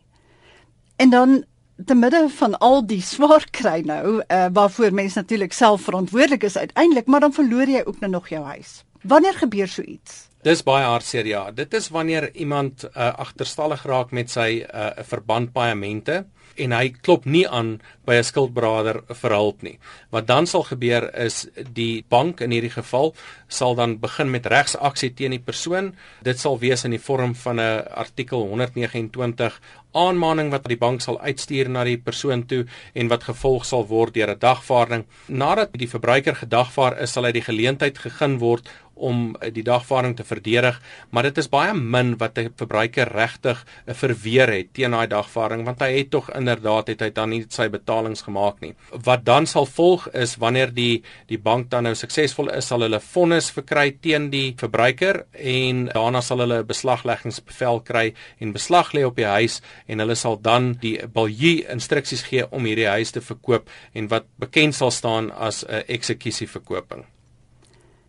En 1.01 1.11
dan 1.11 1.43
te 1.85 1.95
midde 1.95 2.29
van 2.37 2.57
al 2.63 2.85
die 2.87 3.01
swaar 3.01 3.43
kry 3.51 3.81
nou, 3.85 4.21
uh, 4.21 4.45
waarvoor 4.53 4.93
mense 4.93 5.19
natuurlik 5.19 5.53
self 5.53 5.81
verantwoordelik 5.81 6.43
is 6.43 6.57
uiteindelik, 6.57 7.05
maar 7.05 7.19
dan 7.19 7.33
verloor 7.33 7.67
jy 7.67 7.81
ook 7.85 7.99
nou 7.99 8.11
nog 8.11 8.29
jou 8.29 8.43
huis. 8.43 8.83
Wanneer 9.03 9.33
gebeur 9.33 9.67
so 9.67 9.81
iets? 9.81 10.29
Dis 10.45 10.63
baie 10.63 10.85
hartseer 10.85 11.25
ja. 11.25 11.51
Dit 11.51 11.73
is 11.73 11.89
wanneer 11.89 12.29
iemand 12.35 12.85
uh, 12.85 13.11
agterstallig 13.17 13.83
raak 13.85 14.11
met 14.13 14.29
sy 14.29 14.61
uh, 14.61 14.91
verbandpaemente 15.05 16.23
en 16.55 16.71
hy 16.71 16.89
klop 17.03 17.25
nie 17.27 17.43
aan 17.47 17.79
by 18.07 18.15
'n 18.15 18.23
skuldberader 18.23 19.01
vir 19.21 19.31
hulp 19.31 19.61
nie. 19.61 19.77
Wat 20.09 20.27
dan 20.27 20.47
sal 20.47 20.63
gebeur 20.63 21.09
is 21.25 21.47
die 21.73 22.05
bank 22.09 22.41
in 22.41 22.51
hierdie 22.51 22.71
geval 22.71 23.13
sal 23.47 23.75
dan 23.75 23.99
begin 23.99 24.31
met 24.31 24.45
regsaksie 24.45 25.13
teen 25.13 25.31
die 25.31 25.43
persoon. 25.43 25.95
Dit 26.23 26.39
sal 26.39 26.59
wees 26.59 26.85
in 26.85 26.91
die 26.91 27.01
vorm 27.01 27.35
van 27.35 27.59
'n 27.59 27.87
artikel 27.91 28.47
129 28.47 29.59
aanmaning 29.95 30.51
wat 30.51 30.67
die 30.67 30.77
bank 30.77 31.01
sal 31.01 31.19
uitstuur 31.21 31.69
na 31.69 31.83
die 31.87 31.97
persoon 31.97 32.45
toe 32.49 32.65
en 32.93 33.11
wat 33.11 33.27
gevolg 33.29 33.65
sal 33.65 33.87
word 33.87 34.13
deur 34.13 34.31
'n 34.35 34.39
dagvaarding. 34.39 35.05
Nadat 35.27 35.73
die 35.73 35.87
verbruiker 35.87 36.35
gedagvaar 36.35 37.01
is, 37.01 37.11
sal 37.11 37.25
hy 37.25 37.31
die 37.31 37.47
geleentheid 37.49 37.97
gegee 37.97 38.37
word 38.39 38.69
om 38.95 39.35
die 39.51 39.63
dagvaarding 39.63 40.15
te 40.15 40.23
verdedig, 40.23 40.77
maar 41.11 41.27
dit 41.27 41.37
is 41.37 41.49
baie 41.51 41.73
min 41.75 42.15
wat 42.17 42.37
'n 42.39 42.53
verbruiker 42.57 43.11
regtig 43.11 43.65
verweer 43.85 44.47
het 44.47 44.73
teen 44.73 44.91
daai 44.91 45.07
dagvaarding 45.07 45.65
want 45.65 45.79
hy 45.79 45.91
het 45.97 46.09
tog 46.09 46.29
inderdaad 46.29 46.87
het 46.87 47.01
hy 47.01 47.09
dan 47.09 47.29
nie 47.29 47.45
sy 47.49 47.67
betalings 47.69 48.21
gemaak 48.21 48.61
nie. 48.61 48.75
Wat 48.91 49.25
dan 49.25 49.45
sal 49.45 49.65
volg 49.65 50.07
is 50.13 50.35
wanneer 50.35 50.73
die 50.73 51.03
die 51.27 51.37
bank 51.37 51.69
dan 51.69 51.83
nou 51.83 51.95
suksesvol 51.95 52.49
is, 52.49 52.67
sal 52.67 52.81
hulle 52.81 52.99
vonnis 52.99 53.51
verkry 53.51 53.97
teen 54.01 54.29
die 54.29 54.55
verbruiker 54.57 55.25
en 55.33 55.85
daarna 55.93 56.21
sal 56.21 56.39
hulle 56.39 56.59
'n 56.59 56.67
beslagleggingsbevel 56.67 57.79
kry 57.81 58.13
en 58.39 58.51
beslag 58.51 58.93
lê 58.93 59.03
op 59.05 59.15
die 59.15 59.25
huis 59.25 59.61
en 59.87 59.99
hulle 59.99 60.15
sal 60.15 60.39
dan 60.41 60.73
die 60.81 60.97
baljie 61.07 61.65
instruksies 61.71 62.23
gee 62.23 62.45
om 62.51 62.65
hierdie 62.65 62.87
huis 62.87 63.11
te 63.11 63.21
verkoop 63.21 63.69
en 63.93 64.07
wat 64.07 64.25
bekend 64.39 64.75
sal 64.75 64.91
staan 64.91 65.31
as 65.31 65.63
'n 65.63 65.83
eksekusie 65.87 66.47
verkoping 66.47 67.05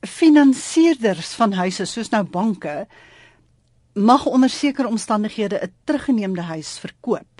finansierders 0.06 1.34
van 1.34 1.52
huise 1.52 1.84
soos 1.84 2.10
nou 2.10 2.22
banke 2.22 2.86
mag 3.96 4.26
onder 4.26 4.50
sekere 4.50 4.88
omstandighede 4.88 5.60
'n 5.62 5.72
teruggeneemde 5.84 6.42
huis 6.42 6.78
verkoop 6.78 7.36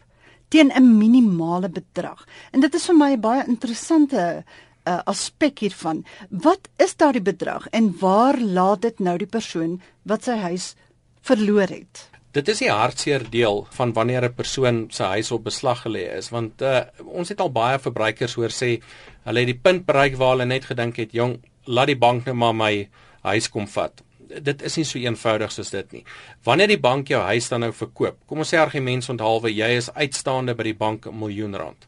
teen 0.49 0.71
'n 0.75 0.99
minimale 0.99 1.69
bedrag. 1.69 2.27
En 2.51 2.61
dit 2.61 2.75
is 2.75 2.87
vir 2.87 2.97
my 2.97 3.13
'n 3.13 3.21
baie 3.21 3.47
interessante 3.47 4.45
uh, 4.85 5.01
aspek 5.05 5.59
hiervan. 5.59 6.05
Wat 6.31 6.69
is 6.77 6.97
daardie 6.97 7.23
bedrag 7.23 7.69
en 7.69 7.99
waar 7.99 8.41
laat 8.41 8.83
dit 8.83 8.99
nou 8.99 9.19
die 9.19 9.27
persoon 9.27 9.81
wat 10.03 10.25
sy 10.25 10.37
huis 10.37 10.75
verloor 11.21 11.69
het? 11.69 12.11
Dit 12.37 12.51
is 12.53 12.59
die 12.61 12.69
hartseer 12.69 13.23
deel 13.33 13.63
van 13.79 13.93
wanneer 13.97 14.25
'n 14.29 14.35
persoon 14.37 14.79
sy 14.93 15.05
huis 15.17 15.31
op 15.33 15.45
beslag 15.45 15.83
gelê 15.87 16.05
is, 16.17 16.29
want 16.29 16.63
uh, 16.63 16.81
ons 17.05 17.29
het 17.29 17.41
al 17.41 17.53
baie 17.53 17.79
verbruikers 17.79 18.35
hoor 18.35 18.53
sê 18.53 18.83
hulle 19.25 19.41
het 19.41 19.53
die 19.53 19.63
punt 19.69 19.87
bereik 19.87 20.19
waar 20.21 20.35
hulle 20.35 20.45
net 20.45 20.65
gedink 20.65 20.97
het, 20.97 21.13
"Jong, 21.13 21.41
laat 21.65 21.87
die 21.87 21.97
bank 21.97 22.27
net 22.27 22.35
maar 22.35 22.55
my 22.55 22.89
huis 23.23 23.49
kom 23.49 23.67
vat. 23.67 24.03
Dit 24.43 24.63
is 24.63 24.77
nie 24.77 24.85
so 24.85 24.99
eenvoudig 24.99 25.53
soos 25.53 25.71
dit 25.71 25.93
nie. 25.93 26.05
Wanneer 26.45 26.69
die 26.69 26.81
bank 26.81 27.09
jou 27.09 27.23
huis 27.23 27.49
dan 27.49 27.61
nou 27.61 27.73
verkoop, 27.73 28.17
kom 28.27 28.39
ons 28.39 28.55
sê 28.55 28.59
argument 28.59 29.09
onthaalwe 29.09 29.55
jy 29.55 29.77
is 29.77 29.91
uitstaande 29.95 30.55
by 30.55 30.63
die 30.63 30.75
bank 30.75 31.07
'n 31.07 31.19
miljoen 31.19 31.57
rand 31.57 31.87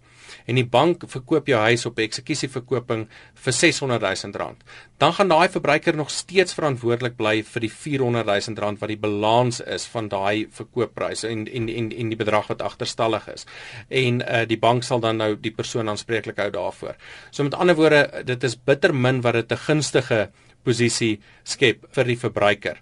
en 0.48 0.56
die 0.56 0.66
bank 0.66 1.04
verkoop 1.12 1.48
jou 1.50 1.60
huis 1.60 1.84
op 1.88 1.98
eksekusieverkoping 2.00 3.04
vir 3.44 3.56
600 3.56 4.04
000 4.24 4.38
rand, 4.40 4.64
dan 4.98 5.12
gaan 5.14 5.30
daai 5.30 5.48
verbruiker 5.52 5.96
nog 5.96 6.10
steeds 6.10 6.56
verantwoordelik 6.56 7.18
bly 7.18 7.42
vir 7.46 7.66
die 7.66 7.72
400 7.72 8.26
000 8.48 8.64
rand 8.64 8.80
wat 8.80 8.92
die 8.92 9.00
balans 9.00 9.60
is 9.60 9.86
van 9.92 10.08
daai 10.08 10.48
verkoopprys 10.56 11.26
en 11.28 11.46
en 11.46 11.68
en 11.68 11.92
en 11.92 12.12
die 12.14 12.20
bedrag 12.20 12.48
wat 12.52 12.64
agterstallig 12.64 13.28
is. 13.34 13.46
En 13.88 14.22
uh 14.24 14.44
die 14.48 14.58
bank 14.58 14.86
sal 14.86 15.00
dan 15.04 15.20
nou 15.20 15.34
die 15.36 15.52
persoon 15.54 15.88
aanspreeklik 15.88 16.40
hou 16.40 16.50
daarvoor. 16.54 16.96
So 17.30 17.44
met 17.44 17.54
ander 17.54 17.76
woorde, 17.76 18.24
dit 18.24 18.44
is 18.44 18.56
bitter 18.56 18.94
min 18.94 19.20
wat 19.20 19.34
dit 19.34 19.52
'n 19.52 19.64
gunstige 19.68 20.30
posisie 20.64 21.18
skep 21.44 21.86
vir 21.92 22.04
die 22.04 22.18
verbruiker. 22.18 22.80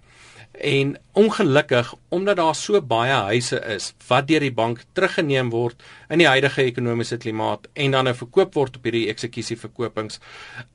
En 0.57 0.95
ongelukkig 1.13 1.93
omdat 2.09 2.37
daar 2.37 2.55
so 2.55 2.81
baie 2.81 3.13
huise 3.29 3.59
is 3.75 3.91
wat 4.07 4.27
deur 4.27 4.41
die 4.41 4.53
bank 4.53 4.81
teruggeneem 4.97 5.51
word 5.53 5.83
in 6.09 6.23
die 6.23 6.27
huidige 6.27 6.65
ekonomiese 6.65 7.19
klimaat 7.21 7.69
en 7.73 7.93
dan 7.93 8.09
nou 8.09 8.15
verkoop 8.17 8.57
word 8.57 8.79
op 8.79 8.89
hierdie 8.89 9.05
eksekusieverkopings, 9.13 10.19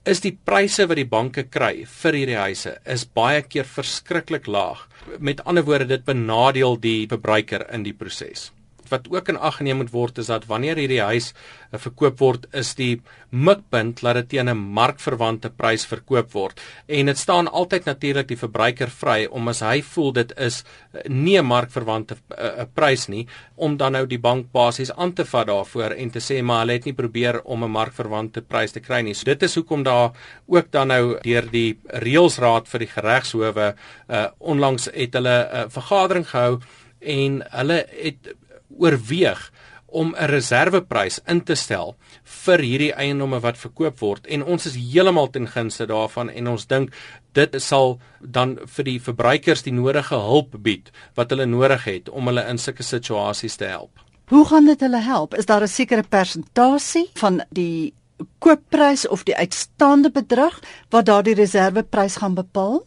is 0.06 0.22
die 0.22 0.36
pryse 0.44 0.86
wat 0.86 1.02
die 1.02 1.08
banke 1.08 1.48
kry 1.50 1.84
vir 1.98 2.20
hierdie 2.20 2.38
huise 2.38 2.78
is 2.86 3.04
baie 3.04 3.42
keer 3.42 3.66
verskriklik 3.66 4.46
laag. 4.46 4.86
Met 5.18 5.42
ander 5.44 5.66
woorde, 5.66 5.90
dit 5.96 6.04
benadeel 6.06 6.78
die 6.78 7.06
verbruiker 7.10 7.66
in 7.74 7.82
die 7.82 7.96
proses 7.96 8.52
wat 8.92 9.08
ook 9.10 9.32
in 9.32 9.40
ag 9.40 9.58
geneem 9.60 9.80
moet 9.82 9.92
word 9.92 10.20
is 10.22 10.30
dat 10.30 10.46
wanneer 10.50 10.76
hierdie 10.80 11.02
huis 11.02 11.32
uh, 11.32 11.80
verkoop 11.80 12.20
word, 12.20 12.46
is 12.52 12.74
die 12.78 13.00
mikpunt 13.32 14.02
dat 14.04 14.20
dit 14.20 14.28
teen 14.34 14.48
'n 14.48 14.56
markverwante 14.78 15.50
prys 15.50 15.86
verkoop 15.88 16.32
word. 16.32 16.60
En 16.86 17.06
dit 17.06 17.18
staan 17.18 17.48
altyd 17.48 17.84
natuurlik 17.84 18.28
die 18.28 18.36
verbruiker 18.36 18.90
vry 18.90 19.26
om 19.30 19.48
as 19.48 19.60
hy 19.60 19.80
voel 19.82 20.12
dit 20.12 20.32
is 20.38 20.62
uh, 20.94 21.00
nie 21.08 21.38
'n 21.40 21.46
markverwante 21.46 22.16
uh, 22.16 22.44
uh, 22.44 22.64
prys 22.74 23.08
nie, 23.08 23.26
om 23.56 23.76
dan 23.76 23.92
nou 23.92 24.06
die 24.06 24.18
bank 24.18 24.52
basies 24.52 24.92
aan 24.92 25.12
te 25.12 25.24
vat 25.24 25.46
daarvoor 25.46 25.96
en 25.96 26.10
te 26.10 26.20
sê 26.20 26.42
maar 26.42 26.62
hulle 26.62 26.72
het 26.72 26.84
nie 26.84 26.94
probeer 26.94 27.40
om 27.44 27.64
'n 27.64 27.70
markverwante 27.70 28.42
prys 28.42 28.72
te 28.72 28.80
kry 28.80 29.00
nie. 29.00 29.14
So 29.14 29.24
dit 29.24 29.42
is 29.42 29.54
hoekom 29.54 29.82
daar 29.82 30.12
ook 30.46 30.70
dan 30.70 30.88
nou 30.88 31.18
deur 31.22 31.50
die 31.50 31.78
reëlsraad 31.86 32.68
vir 32.68 32.78
die 32.78 32.92
regshowe 32.94 33.74
uh, 34.08 34.26
onlangs 34.38 34.88
het 34.92 35.14
hulle 35.14 35.36
'n 35.48 35.56
uh, 35.56 35.68
vergadering 35.68 36.26
gehou 36.28 36.60
en 37.00 37.42
hulle 37.50 37.86
het 37.90 38.34
oorweeg 38.78 39.50
om 39.92 40.14
'n 40.16 40.28
reserveprys 40.28 41.20
in 41.26 41.42
te 41.44 41.54
stel 41.54 41.96
vir 42.44 42.58
hierdie 42.58 42.92
eiendomme 42.92 43.40
wat 43.40 43.58
verkoop 43.58 43.98
word 44.00 44.26
en 44.26 44.44
ons 44.44 44.66
is 44.66 44.76
heeltemal 44.76 45.30
ten 45.30 45.48
gunste 45.48 45.86
daarvan 45.86 46.30
en 46.30 46.48
ons 46.48 46.66
dink 46.66 46.92
dit 47.32 47.62
sal 47.62 47.98
dan 48.20 48.58
vir 48.76 48.84
die 48.84 49.00
verbruikers 49.00 49.62
die 49.62 49.72
nodige 49.72 50.16
hulp 50.16 50.56
bied 50.58 50.90
wat 51.14 51.30
hulle 51.30 51.46
nodig 51.46 51.84
het 51.84 52.08
om 52.08 52.26
hulle 52.26 52.48
in 52.48 52.58
sulke 52.58 52.82
situasies 52.82 53.56
te 53.56 53.64
help. 53.64 53.90
Hoe 54.32 54.44
gaan 54.48 54.64
dit 54.64 54.80
hulle 54.80 55.00
help? 55.00 55.34
Is 55.34 55.46
daar 55.46 55.62
'n 55.62 55.68
sekere 55.68 56.02
persentasie 56.02 57.10
van 57.14 57.42
die 57.50 57.94
koopprys 58.38 59.08
of 59.08 59.24
die 59.24 59.36
uitstaande 59.36 60.10
bedrag 60.10 60.60
wat 60.90 61.06
daardie 61.06 61.34
reserveprys 61.34 62.16
gaan 62.16 62.34
bepaal? 62.34 62.82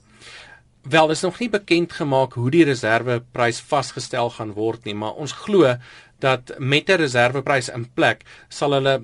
Wel, 0.86 1.10
is 1.10 1.22
nog 1.22 1.40
nie 1.40 1.50
bekend 1.50 1.94
gemaak 1.98 2.36
hoe 2.38 2.52
die 2.54 2.64
reserveprys 2.64 3.58
vasgestel 3.66 4.30
gaan 4.30 4.52
word 4.54 4.84
nie, 4.86 4.94
maar 4.94 5.18
ons 5.18 5.32
glo 5.34 5.72
dat 6.22 6.54
met 6.58 6.90
'n 6.90 7.00
reserveprys 7.02 7.70
in 7.70 7.88
plek 7.94 8.22
sal 8.50 8.72
hulle 8.72 9.02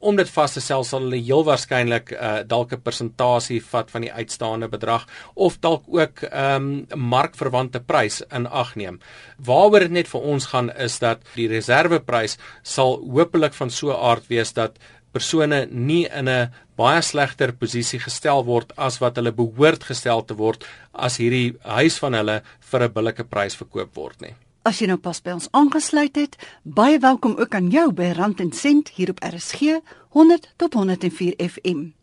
om 0.00 0.16
dit 0.16 0.30
vas 0.30 0.52
te 0.52 0.60
stel 0.60 0.84
sal 0.84 1.00
hulle 1.00 1.20
heel 1.20 1.44
waarskynlik 1.44 2.10
uh, 2.12 2.38
dalk 2.46 2.72
'n 2.72 2.82
persentasie 2.82 3.60
vat 3.64 3.90
van 3.90 4.00
die 4.00 4.12
uitstaande 4.12 4.68
bedrag 4.68 5.06
of 5.34 5.58
dalk 5.60 5.84
ook 5.86 6.22
'n 6.22 6.86
um, 6.86 6.86
markverwante 6.94 7.80
prys 7.80 8.22
in 8.30 8.46
ag 8.46 8.74
neem. 8.74 9.00
Waaroor 9.36 9.80
dit 9.80 9.90
net 9.90 10.08
vir 10.08 10.20
ons 10.20 10.46
gaan 10.46 10.70
is 10.76 10.98
dat 10.98 11.18
die 11.34 11.48
reserveprys 11.48 12.38
sal 12.62 12.96
hopelik 13.10 13.54
van 13.54 13.70
so 13.70 13.92
aard 13.92 14.26
wees 14.28 14.52
dat 14.52 14.78
persone 15.12 15.66
nie 15.70 16.06
in 16.06 16.28
'n 16.28 16.50
baie 16.76 17.02
slegter 17.02 17.52
posisie 17.52 17.98
gestel 17.98 18.44
word 18.44 18.72
as 18.76 19.00
wat 19.00 19.16
hulle 19.16 19.32
behoort 19.32 19.84
gestel 19.84 20.24
te 20.24 20.34
word 20.34 20.64
as 20.92 21.18
hierdie 21.18 21.56
huis 21.62 21.98
van 21.98 22.14
hulle 22.14 22.42
vir 22.70 22.82
'n 22.82 22.92
billike 22.92 23.24
prys 23.24 23.56
verkoop 23.56 23.96
word 23.96 24.20
nie. 24.20 24.34
As 24.64 24.80
jy 24.80 24.86
nou 24.86 24.98
pas 24.98 25.20
by 25.22 25.30
ons 25.30 25.48
aangesluit 25.52 26.16
het, 26.16 26.36
baie 26.62 26.98
welkom 26.98 27.36
ook 27.38 27.54
aan 27.54 27.70
jou 27.70 27.92
by 27.92 28.12
Rand 28.12 28.40
en 28.40 28.52
Sent 28.52 28.88
hier 28.88 29.10
op 29.10 29.20
RSG 29.24 29.80
100 30.10 30.52
tot 30.56 30.74
104 30.74 31.34
FM. 31.38 31.97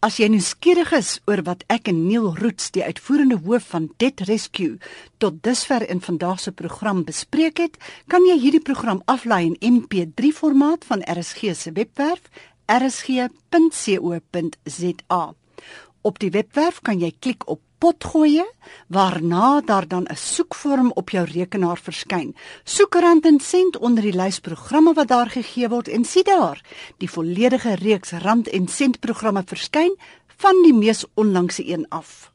As 0.00 0.16
jy 0.18 0.28
nuuskierig 0.30 0.92
is 0.96 1.20
oor 1.26 1.42
wat 1.46 1.64
ek 1.68 1.88
en 1.90 2.06
Neil 2.06 2.36
Roots, 2.38 2.70
die 2.74 2.84
uitvoerende 2.84 3.38
hoof 3.44 3.64
van 3.72 3.88
Debt 3.98 4.20
Rescue, 4.28 4.78
tot 5.18 5.42
dusver 5.42 5.82
in 5.90 6.00
vandag 6.00 6.40
se 6.40 6.52
program 6.52 7.04
bespreek 7.04 7.58
het, 7.58 7.78
kan 8.06 8.22
jy 8.26 8.38
hierdie 8.38 8.62
program 8.62 9.02
aflaai 9.06 9.44
in 9.50 9.56
MP3 9.80 10.32
formaat 10.34 10.84
van 10.88 11.02
RSG 11.02 11.54
se 11.54 11.72
webwerf 11.72 12.22
rsg.co.za. 12.68 13.22
Op 16.00 16.18
die 16.22 16.30
webwerf 16.30 16.80
kan 16.84 17.00
jy 17.00 17.12
klik 17.18 17.48
op 17.48 17.60
potgoeie 17.78 18.44
waarna 18.86 19.60
daar 19.60 19.88
dan 19.88 20.04
'n 20.10 20.16
soekvorm 20.16 20.90
op 20.94 21.10
jou 21.10 21.24
rekenaar 21.24 21.78
verskyn. 21.78 22.36
Soek 22.64 22.94
rand 22.94 23.26
en 23.26 23.40
sent 23.40 23.78
onder 23.78 24.02
die 24.02 24.16
lys 24.16 24.40
programme 24.40 24.92
wat 24.94 25.08
daar 25.08 25.30
gegee 25.30 25.68
word 25.68 25.88
en 25.88 26.04
sien 26.04 26.24
daar 26.24 26.60
die 26.96 27.10
volledige 27.10 27.74
reeks 27.74 28.10
rand 28.10 28.48
en 28.48 28.68
sent 28.68 29.00
programme 29.00 29.42
verskyn 29.46 29.96
van 30.36 30.62
die 30.62 30.74
mees 30.74 31.04
onlangse 31.14 31.68
een 31.68 31.86
af. 31.88 32.32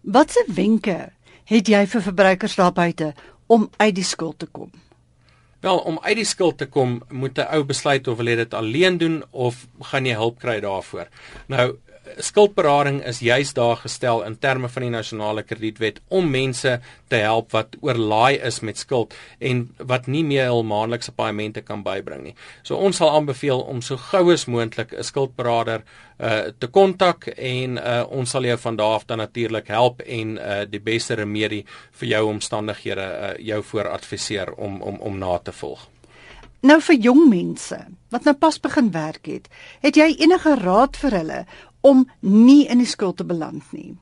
Watse 0.00 0.44
wenke 0.46 1.12
het 1.44 1.68
jy 1.68 1.86
vir 1.86 2.02
verbruikers 2.02 2.54
daar 2.54 2.72
buite 2.72 3.14
om 3.46 3.70
uit 3.76 3.94
die 3.94 4.04
skuld 4.04 4.38
te 4.38 4.46
kom? 4.46 4.70
Wel, 5.60 5.78
om 5.78 5.98
uit 6.02 6.16
die 6.16 6.24
skuld 6.24 6.58
te 6.58 6.66
kom, 6.66 7.02
moet 7.10 7.38
'n 7.38 7.48
ou 7.50 7.64
besluit 7.64 8.08
of 8.08 8.18
hy 8.18 8.34
dit 8.36 8.54
alleen 8.54 8.98
doen 8.98 9.24
of 9.30 9.66
gaan 9.80 10.06
jy 10.06 10.14
hulp 10.14 10.38
kry 10.38 10.60
daarvoor. 10.60 11.08
Nou, 11.46 11.76
skuldberading 12.18 13.00
is 13.06 13.20
juis 13.24 13.52
daar 13.54 13.76
gestel 13.76 14.22
in 14.26 14.36
terme 14.38 14.68
van 14.68 14.82
die 14.82 14.90
nasionale 14.90 15.42
kredietwet 15.42 16.00
om 16.08 16.30
mense 16.30 16.78
te 17.08 17.20
help 17.22 17.52
wat 17.52 17.76
oorlaai 17.80 18.38
is 18.50 18.60
met 18.60 18.78
skuld 18.78 19.14
en 19.38 19.64
wat 19.78 20.06
nie 20.06 20.24
meer 20.24 20.50
hul 20.52 20.62
maandelikse 20.62 21.12
paaiemente 21.12 21.62
kan 21.62 21.82
bybring 21.82 22.22
nie. 22.24 22.34
So 22.62 22.76
ons 22.76 23.00
sal 23.00 23.12
aanbeveel 23.14 23.60
om 23.60 23.82
so 23.82 23.96
gou 23.96 24.32
as 24.32 24.46
moontlik 24.46 24.92
'n 24.92 25.04
skuldberader 25.04 25.84
uh 26.18 26.50
te 26.58 26.66
kontak 26.66 27.28
en 27.36 27.78
uh 27.78 28.04
ons 28.10 28.30
sal 28.30 28.44
jou 28.44 28.58
van 28.58 28.76
daar 28.76 28.94
af 28.94 29.06
dan 29.06 29.18
natuurlik 29.18 29.68
help 29.68 30.00
en 30.00 30.38
uh 30.38 30.64
die 30.70 30.80
beste 30.80 31.14
remedie 31.14 31.64
vir 32.00 32.08
jou 32.08 32.24
omstandighede 32.26 33.06
uh 33.06 33.46
jou 33.46 33.62
vooradviseer 33.62 34.52
om 34.52 34.82
om 34.82 35.00
om 35.00 35.18
na 35.18 35.38
te 35.38 35.52
volg. 35.52 35.88
Nou 36.60 36.80
vir 36.82 36.96
jong 36.98 37.28
mense 37.30 37.76
wat 38.10 38.24
nou 38.26 38.32
pas 38.34 38.56
begin 38.58 38.88
werk 38.90 39.28
het, 39.30 39.46
het 39.84 39.98
jy 40.00 40.08
enige 40.24 40.56
raad 40.58 40.96
vir 40.96 41.14
hulle 41.20 41.42
om 41.80 42.10
nie 42.20 42.66
in 42.68 42.78
die 42.78 42.86
skuld 42.86 43.16
te 43.16 43.24
beland 43.24 43.72
nie? 43.72 43.96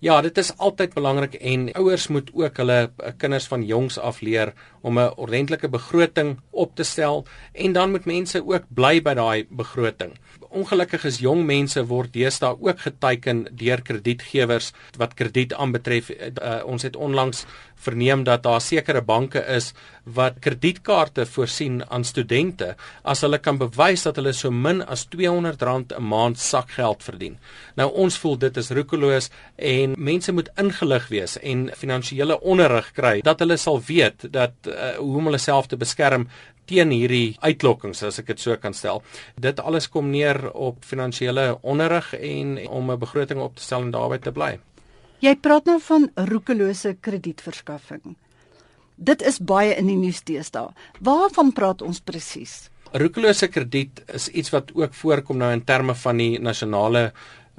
Ja, 0.00 0.22
dit 0.24 0.38
is 0.40 0.54
altyd 0.56 0.94
belangrik 0.96 1.34
en 1.44 1.66
ouers 1.76 2.06
moet 2.08 2.30
ook 2.32 2.56
hulle 2.56 2.76
eh, 2.88 3.10
kinders 3.20 3.46
van 3.52 3.66
jongs 3.68 3.98
af 3.98 4.22
leer 4.24 4.54
om 4.80 4.98
'n 4.98 5.12
ordentlike 5.16 5.68
begroting 5.68 6.38
op 6.50 6.74
te 6.74 6.82
stel 6.82 7.26
en 7.52 7.72
dan 7.72 7.90
moet 7.90 8.04
mense 8.04 8.40
ook 8.46 8.64
bly 8.68 9.02
by 9.02 9.14
daai 9.14 9.46
begroting. 9.50 10.16
Ongelukkig 10.48 11.04
is 11.04 11.18
jong 11.18 11.44
mense 11.44 11.84
word 11.86 12.12
deesdae 12.12 12.56
ook 12.60 12.80
geteiken 12.80 13.46
deur 13.52 13.82
kredietgewers 13.82 14.72
wat 14.96 15.14
krediet 15.14 15.54
aanbetref. 15.54 16.10
Uh, 16.10 16.64
ons 16.64 16.82
het 16.82 16.96
onlangs 16.96 17.44
verneem 17.74 18.24
dat 18.24 18.42
daar 18.42 18.60
sekere 18.60 19.02
banke 19.02 19.38
is 19.38 19.72
wat 20.04 20.38
kredietkaarte 20.40 21.26
voorsien 21.26 21.82
aan 21.88 22.04
studente 22.04 22.74
as 23.02 23.20
hulle 23.20 23.38
kan 23.38 23.58
bewys 23.58 24.02
dat 24.06 24.16
hulle 24.16 24.32
so 24.32 24.50
min 24.50 24.82
as 24.82 25.06
R200 25.06 25.96
'n 25.96 26.02
maand 26.02 26.38
sakgeld 26.38 27.02
verdien. 27.02 27.38
Nou 27.76 27.90
ons 27.92 28.18
voel 28.18 28.38
dit 28.38 28.56
is 28.56 28.70
roekeloos 28.70 29.30
en 29.56 29.94
mense 29.98 30.32
moet 30.32 30.48
ingelig 30.56 31.08
wees 31.08 31.38
en 31.38 31.70
finansiële 31.76 32.40
onderrig 32.40 32.92
kry 32.92 33.20
dat 33.20 33.38
hulle 33.38 33.56
sal 33.56 33.80
weet 33.80 34.32
dat 34.32 34.52
uh, 34.66 34.96
hoe 34.96 35.16
om 35.16 35.24
hulle 35.24 35.38
self 35.38 35.66
te 35.66 35.76
beskerm 35.76 36.28
teen 36.70 36.90
hierdie 36.94 37.36
uitlokkings 37.42 38.02
as 38.06 38.20
ek 38.22 38.26
dit 38.26 38.40
so 38.40 38.56
kan 38.56 38.74
stel. 38.74 39.02
Dit 39.36 39.60
alles 39.60 39.88
kom 39.88 40.10
neer 40.10 40.52
op 40.52 40.84
finansiële 40.86 41.58
onderrig 41.62 42.14
en 42.14 42.58
om 42.68 42.90
'n 42.90 42.98
begroting 42.98 43.40
op 43.40 43.56
te 43.56 43.62
stel 43.62 43.82
en 43.82 43.90
daarby 43.90 44.18
te 44.18 44.32
bly. 44.32 44.58
Jy 45.20 45.36
praat 45.36 45.64
nou 45.64 45.80
van 45.80 46.10
roekelose 46.14 46.96
kredietverskaffing. 47.00 48.16
Dit 49.00 49.22
is 49.24 49.38
baie 49.40 49.72
in 49.80 49.88
die 49.88 49.96
nuus 49.96 50.20
deesdae. 50.28 50.74
Waarvan 51.00 51.54
praat 51.56 51.80
ons 51.82 52.02
presies? 52.04 52.68
Roekelose 52.92 53.48
krediet 53.48 54.02
is 54.12 54.28
iets 54.28 54.52
wat 54.52 54.74
ook 54.76 54.92
voorkom 54.98 55.38
nou 55.40 55.48
in 55.54 55.64
terme 55.64 55.94
van 55.96 56.20
die 56.20 56.34
nasionale 56.38 57.10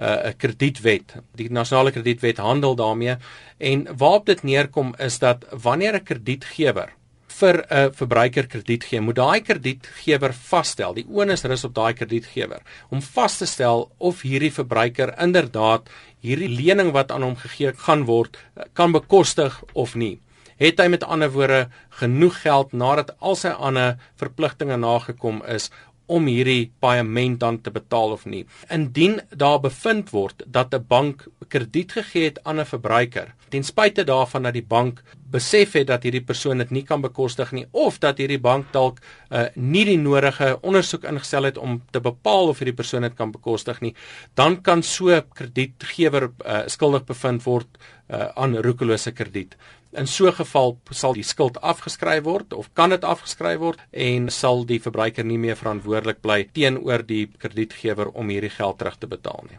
uh 0.01 0.31
kredietwet. 0.37 1.17
Die 1.37 1.49
nasionale 1.53 1.91
kredietwet 1.93 2.37
handel 2.41 2.75
daarmee 2.77 3.17
en 3.57 3.83
waarop 3.97 4.25
dit 4.29 4.43
neerkom 4.43 4.95
is 4.97 5.19
dat 5.19 5.45
wanneer 5.65 5.97
'n 5.97 6.03
kredietgewer 6.03 6.93
vir 7.27 7.65
'n 7.69 7.91
verbruiker 7.93 8.47
krediet 8.47 8.83
gee, 8.83 9.01
moet 9.01 9.15
daai 9.15 9.41
kredietgewer 9.41 10.33
vasstel, 10.33 10.93
die 10.93 11.05
onus 11.09 11.43
rus 11.43 11.63
op 11.63 11.73
daai 11.73 11.93
kredietgewer 11.93 12.61
om 12.89 13.01
vas 13.01 13.37
te 13.37 13.45
stel 13.45 13.89
of 13.97 14.21
hierdie 14.21 14.53
verbruiker 14.53 15.15
inderdaad 15.17 15.89
hierdie 16.19 16.49
lening 16.49 16.91
wat 16.91 17.11
aan 17.11 17.23
hom 17.23 17.35
gegee 17.35 17.73
gaan 17.73 18.05
word 18.05 18.37
kan 18.73 18.91
bekostig 18.91 19.63
of 19.73 19.95
nie. 19.95 20.19
Het 20.61 20.77
hy 20.77 20.91
met 20.93 21.03
ander 21.03 21.31
woorde 21.33 21.69
genoeg 21.97 22.41
geld 22.43 22.73
nadat 22.77 23.15
al 23.19 23.35
sy 23.39 23.49
ander 23.49 23.95
verpligtinge 24.21 24.77
nagekom 24.77 25.41
is 25.49 25.71
om 26.11 26.27
hierdie 26.27 26.71
paaiement 26.83 27.39
dan 27.39 27.57
te 27.63 27.71
betaal 27.71 28.13
of 28.17 28.25
nie. 28.29 28.43
Indien 28.69 29.21
daar 29.29 29.59
bevind 29.63 30.11
word 30.11 30.43
dat 30.45 30.73
'n 30.75 30.85
bank 30.87 31.25
krediet 31.47 31.91
gegee 31.91 32.23
het 32.23 32.43
aan 32.43 32.59
'n 32.59 32.65
verbruiker, 32.65 33.33
ten 33.49 33.63
spyte 33.63 34.03
daarvan 34.03 34.43
dat 34.43 34.53
die 34.53 34.67
bank 34.67 35.03
besef 35.31 35.73
het 35.73 35.87
dat 35.87 36.03
hierdie 36.03 36.23
persoon 36.23 36.57
dit 36.57 36.71
nie 36.71 36.83
kan 36.83 37.01
bekostig 37.01 37.51
nie 37.51 37.65
of 37.71 37.99
dat 37.99 38.17
hierdie 38.17 38.39
bank 38.39 38.71
dalk 38.71 38.99
uh, 39.29 39.45
nie 39.55 39.85
die 39.85 39.97
nodige 39.97 40.57
ondersoek 40.61 41.03
ingestel 41.03 41.43
het 41.43 41.57
om 41.57 41.81
te 41.91 41.99
bepaal 41.99 42.47
of 42.47 42.59
hierdie 42.59 42.75
persoon 42.75 43.01
dit 43.01 43.15
kan 43.15 43.31
bekostig 43.31 43.81
nie, 43.81 43.95
dan 44.33 44.61
kan 44.61 44.83
so 44.83 45.21
kredietgewer 45.33 46.31
uh, 46.45 46.61
skuldig 46.67 47.05
bevind 47.05 47.43
word 47.43 47.67
uh, 48.09 48.27
aan 48.35 48.57
roekelose 48.57 49.11
krediet. 49.11 49.55
In 49.91 50.07
so 50.07 50.27
'n 50.27 50.33
geval 50.33 50.77
sal 50.91 51.13
die 51.13 51.23
skuld 51.23 51.61
afgeskryf 51.61 52.23
word 52.23 52.53
of 52.53 52.69
kan 52.73 52.89
dit 52.89 53.03
afgeskryf 53.03 53.59
word 53.59 53.79
en 53.91 54.29
sal 54.29 54.65
die 54.65 54.79
verbruiker 54.79 55.25
nie 55.25 55.37
meer 55.37 55.55
verantwoordelik 55.55 56.21
bly 56.21 56.49
teenoor 56.53 57.03
die 57.05 57.27
kredietgewer 57.37 58.09
om 58.09 58.29
hierdie 58.29 58.49
geld 58.49 58.77
terug 58.77 58.97
te 58.97 59.07
betaal 59.07 59.43
nie. 59.49 59.57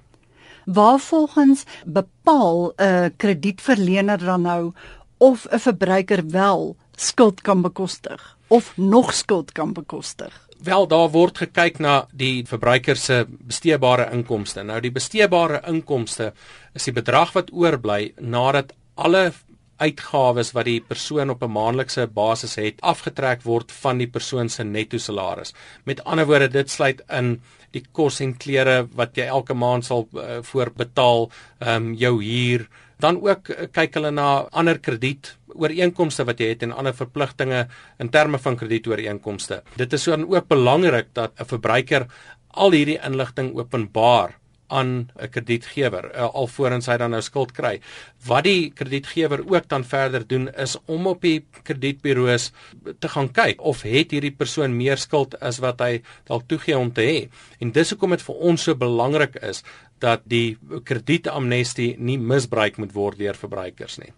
Waarvolgens 0.64 1.64
bepaal 1.84 2.72
'n 2.78 3.12
kredietverlener 3.16 4.18
dan 4.18 4.42
nou 4.42 4.72
of 5.18 5.46
'n 5.50 5.58
verbruiker 5.58 6.22
wel 6.26 6.76
skuld 6.96 7.40
kan 7.40 7.62
bekostig 7.62 8.38
of 8.48 8.76
nog 8.76 9.14
skuld 9.14 9.52
kan 9.52 9.72
bekostig? 9.72 10.48
Wel, 10.62 10.86
daar 10.86 11.10
word 11.10 11.38
gekyk 11.38 11.78
na 11.78 12.06
die 12.12 12.44
verbruiker 12.46 12.96
se 12.96 13.26
besteedbare 13.28 14.10
inkomste. 14.12 14.62
Nou 14.62 14.80
die 14.80 14.92
besteedbare 14.92 15.62
inkomste 15.66 16.32
is 16.74 16.84
die 16.84 16.94
bedrag 16.94 17.32
wat 17.32 17.50
oorbly 17.52 18.12
nadat 18.20 18.72
alle 18.94 19.32
uitgawes 19.82 20.52
wat 20.56 20.68
die 20.68 20.80
persoon 20.80 21.30
op 21.30 21.42
'n 21.42 21.52
maandelikse 21.52 22.06
basis 22.06 22.54
het 22.56 22.80
afgetrek 22.80 23.42
word 23.42 23.72
van 23.72 23.98
die 23.98 24.06
persoon 24.06 24.48
se 24.48 24.64
netto 24.64 24.98
salaris. 24.98 25.54
Met 25.84 26.04
ander 26.04 26.26
woorde, 26.26 26.48
dit 26.48 26.70
sluit 26.70 27.02
in 27.10 27.40
die 27.70 27.84
kos 27.92 28.20
en 28.20 28.36
klere 28.36 28.88
wat 28.94 29.16
jy 29.16 29.26
elke 29.26 29.54
maand 29.54 29.84
sal 29.84 30.08
uh, 30.14 30.42
voorbetaal, 30.42 31.30
ehm 31.60 31.76
um, 31.76 31.94
jou 31.94 32.22
huur, 32.22 32.68
dan 33.00 33.18
ook 33.22 33.48
uh, 33.48 33.66
kyk 33.72 33.94
hulle 33.94 34.10
na 34.10 34.46
ander 34.52 34.78
krediet 34.78 35.36
ooreenkomste 35.54 36.24
wat 36.24 36.40
jy 36.40 36.52
het 36.52 36.62
en 36.62 36.72
ander 36.72 36.94
verpligtinge 36.94 37.66
in 37.98 38.10
terme 38.10 38.38
van 38.38 38.56
kredietooreenkomste. 38.56 39.62
Dit 39.76 39.92
is 39.92 40.04
dan 40.04 40.28
ook 40.28 40.48
belangrik 40.48 41.12
dat 41.12 41.32
'n 41.40 41.44
verbruiker 41.44 42.06
al 42.50 42.70
hierdie 42.70 43.00
inligting 43.04 43.54
openbaar 43.56 44.38
aan 44.72 45.10
'n 45.20 45.28
kredietgewer 45.30 46.08
uh, 46.14 46.28
alvorens 46.32 46.88
hy 46.88 46.96
dan 46.96 47.12
nou 47.14 47.20
skuld 47.22 47.52
kry. 47.52 47.80
Wat 48.26 48.44
die 48.44 48.70
kredietgewer 48.70 49.44
ook 49.46 49.68
dan 49.68 49.84
verder 49.84 50.26
doen 50.26 50.48
is 50.54 50.76
om 50.86 51.06
op 51.06 51.20
die 51.20 51.44
kredietburo's 51.62 52.50
te 52.98 53.08
gaan 53.08 53.30
kyk 53.32 53.60
of 53.60 53.82
het 53.82 54.10
hierdie 54.10 54.34
persoon 54.34 54.76
meer 54.76 54.96
skuld 54.96 55.38
as 55.40 55.60
wat 55.62 55.80
hy 55.80 56.02
dalk 56.28 56.48
toegee 56.48 56.78
om 56.78 56.92
te 56.92 57.02
hê. 57.02 57.28
En 57.60 57.72
dis 57.72 57.90
hoekom 57.90 58.10
dit 58.16 58.22
vir 58.22 58.34
ons 58.34 58.62
so 58.62 58.74
belangrik 58.74 59.36
is 59.42 59.62
dat 59.98 60.24
die 60.24 60.58
kredietamnestie 60.84 61.94
nie 61.98 62.18
misbruik 62.18 62.78
moet 62.78 62.92
word 62.94 63.18
deur 63.18 63.38
verbruikers 63.38 63.98
nie. 63.98 64.12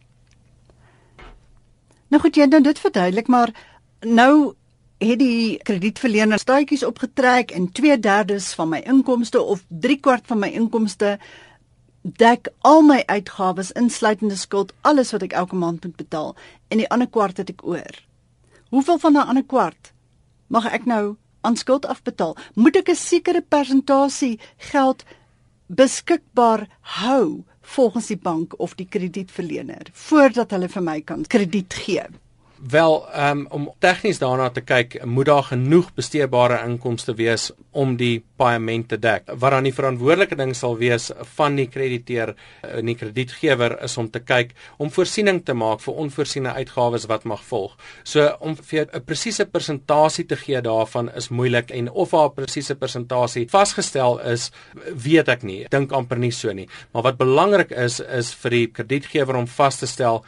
Nou 2.08 2.20
goed, 2.22 2.36
jy 2.36 2.46
het 2.46 2.54
nou 2.54 2.62
dit 2.62 2.78
verduidelik, 2.78 3.28
maar 3.28 3.50
nou 4.04 4.54
het 4.98 5.18
die 5.18 5.58
kredietverlener 5.62 6.38
staatjies 6.38 6.84
opgetrek 6.84 7.50
en 7.50 7.70
2/3 7.72 8.54
van 8.54 8.68
my 8.68 8.78
inkomste 8.78 9.42
of 9.42 9.64
3/4 9.68 10.20
van 10.24 10.38
my 10.38 10.48
inkomste 10.48 11.18
dek 12.02 12.48
al 12.60 12.82
my 12.82 13.02
uitgawes 13.06 13.72
insluitende 13.72 14.36
skuld, 14.36 14.72
alles 14.80 15.12
wat 15.12 15.22
ek 15.22 15.32
elke 15.32 15.56
maand 15.56 15.84
moet 15.84 15.96
betaal 15.96 16.36
en 16.68 16.78
die 16.78 16.88
ander 16.88 17.08
kwart 17.08 17.36
het 17.36 17.50
ek 17.50 17.64
oor. 17.64 18.02
Hoeveel 18.68 18.98
van 18.98 19.12
daai 19.12 19.26
ander 19.26 19.44
kwart 19.44 19.92
mag 20.46 20.66
ek 20.72 20.84
nou 20.84 21.16
aan 21.40 21.56
skuld 21.56 21.86
afbetaal? 21.86 22.36
Moet 22.54 22.76
ek 22.76 22.88
'n 22.88 22.96
sekere 22.96 23.40
persentasie 23.40 24.38
geld 24.56 25.04
beskikbaar 25.66 26.68
hou 26.80 27.44
volgens 27.60 28.06
die 28.06 28.20
bank 28.20 28.54
of 28.60 28.74
die 28.74 28.88
kredietverlener 28.88 29.88
voordat 29.92 30.50
hulle 30.50 30.68
vir 30.68 30.82
my 30.82 31.00
kan 31.00 31.24
krediet 31.24 31.74
gee? 31.74 32.04
Wel, 32.70 33.04
um, 33.30 33.46
om 33.52 33.66
tegnies 33.78 34.18
daarna 34.22 34.46
te 34.48 34.62
kyk, 34.64 34.94
moet 35.04 35.26
daar 35.28 35.42
genoeg 35.50 35.90
besteedbare 35.98 36.62
inkomste 36.64 37.12
wees 37.18 37.50
om 37.76 37.90
die 38.00 38.22
paaiement 38.40 38.86
te 38.88 38.96
dek. 38.96 39.26
Wat 39.36 39.52
dan 39.52 39.66
die 39.68 39.72
verantwoordelike 39.74 40.38
ding 40.38 40.54
sal 40.56 40.78
wees 40.80 41.10
van 41.36 41.58
die 41.58 41.66
krediteur 41.68 42.32
en 42.64 42.88
die 42.88 42.94
kredietgewer 42.96 43.74
is 43.84 43.98
om 44.00 44.08
te 44.08 44.22
kyk 44.24 44.54
om 44.80 44.92
voorsiening 44.94 45.42
te 45.44 45.52
maak 45.52 45.82
vir 45.84 45.98
onvoorsiene 46.06 46.54
uitgawes 46.56 47.04
wat 47.10 47.26
mag 47.28 47.42
volg. 47.50 47.74
So 48.02 48.30
om 48.40 48.56
vir 48.56 48.88
'n 48.94 49.04
presiese 49.04 49.44
persentasie 49.44 50.24
te 50.24 50.36
gee 50.36 50.60
daarvan 50.60 51.12
is 51.14 51.28
moeilik 51.28 51.70
en 51.70 51.90
of 51.90 52.12
haar 52.12 52.30
presiese 52.30 52.74
persentasie 52.74 53.46
vasgestel 53.48 54.20
is, 54.20 54.50
weet 54.94 55.28
ek 55.28 55.42
nie. 55.42 55.66
Dink 55.68 55.92
amper 55.92 56.18
nie 56.18 56.32
so 56.32 56.52
nie. 56.52 56.68
Maar 56.92 57.02
wat 57.02 57.18
belangrik 57.18 57.70
is 57.70 58.00
is 58.00 58.32
vir 58.34 58.50
die 58.50 58.66
kredietgewer 58.66 59.36
om 59.36 59.46
vas 59.46 59.76
te 59.76 59.86
stel 59.86 60.24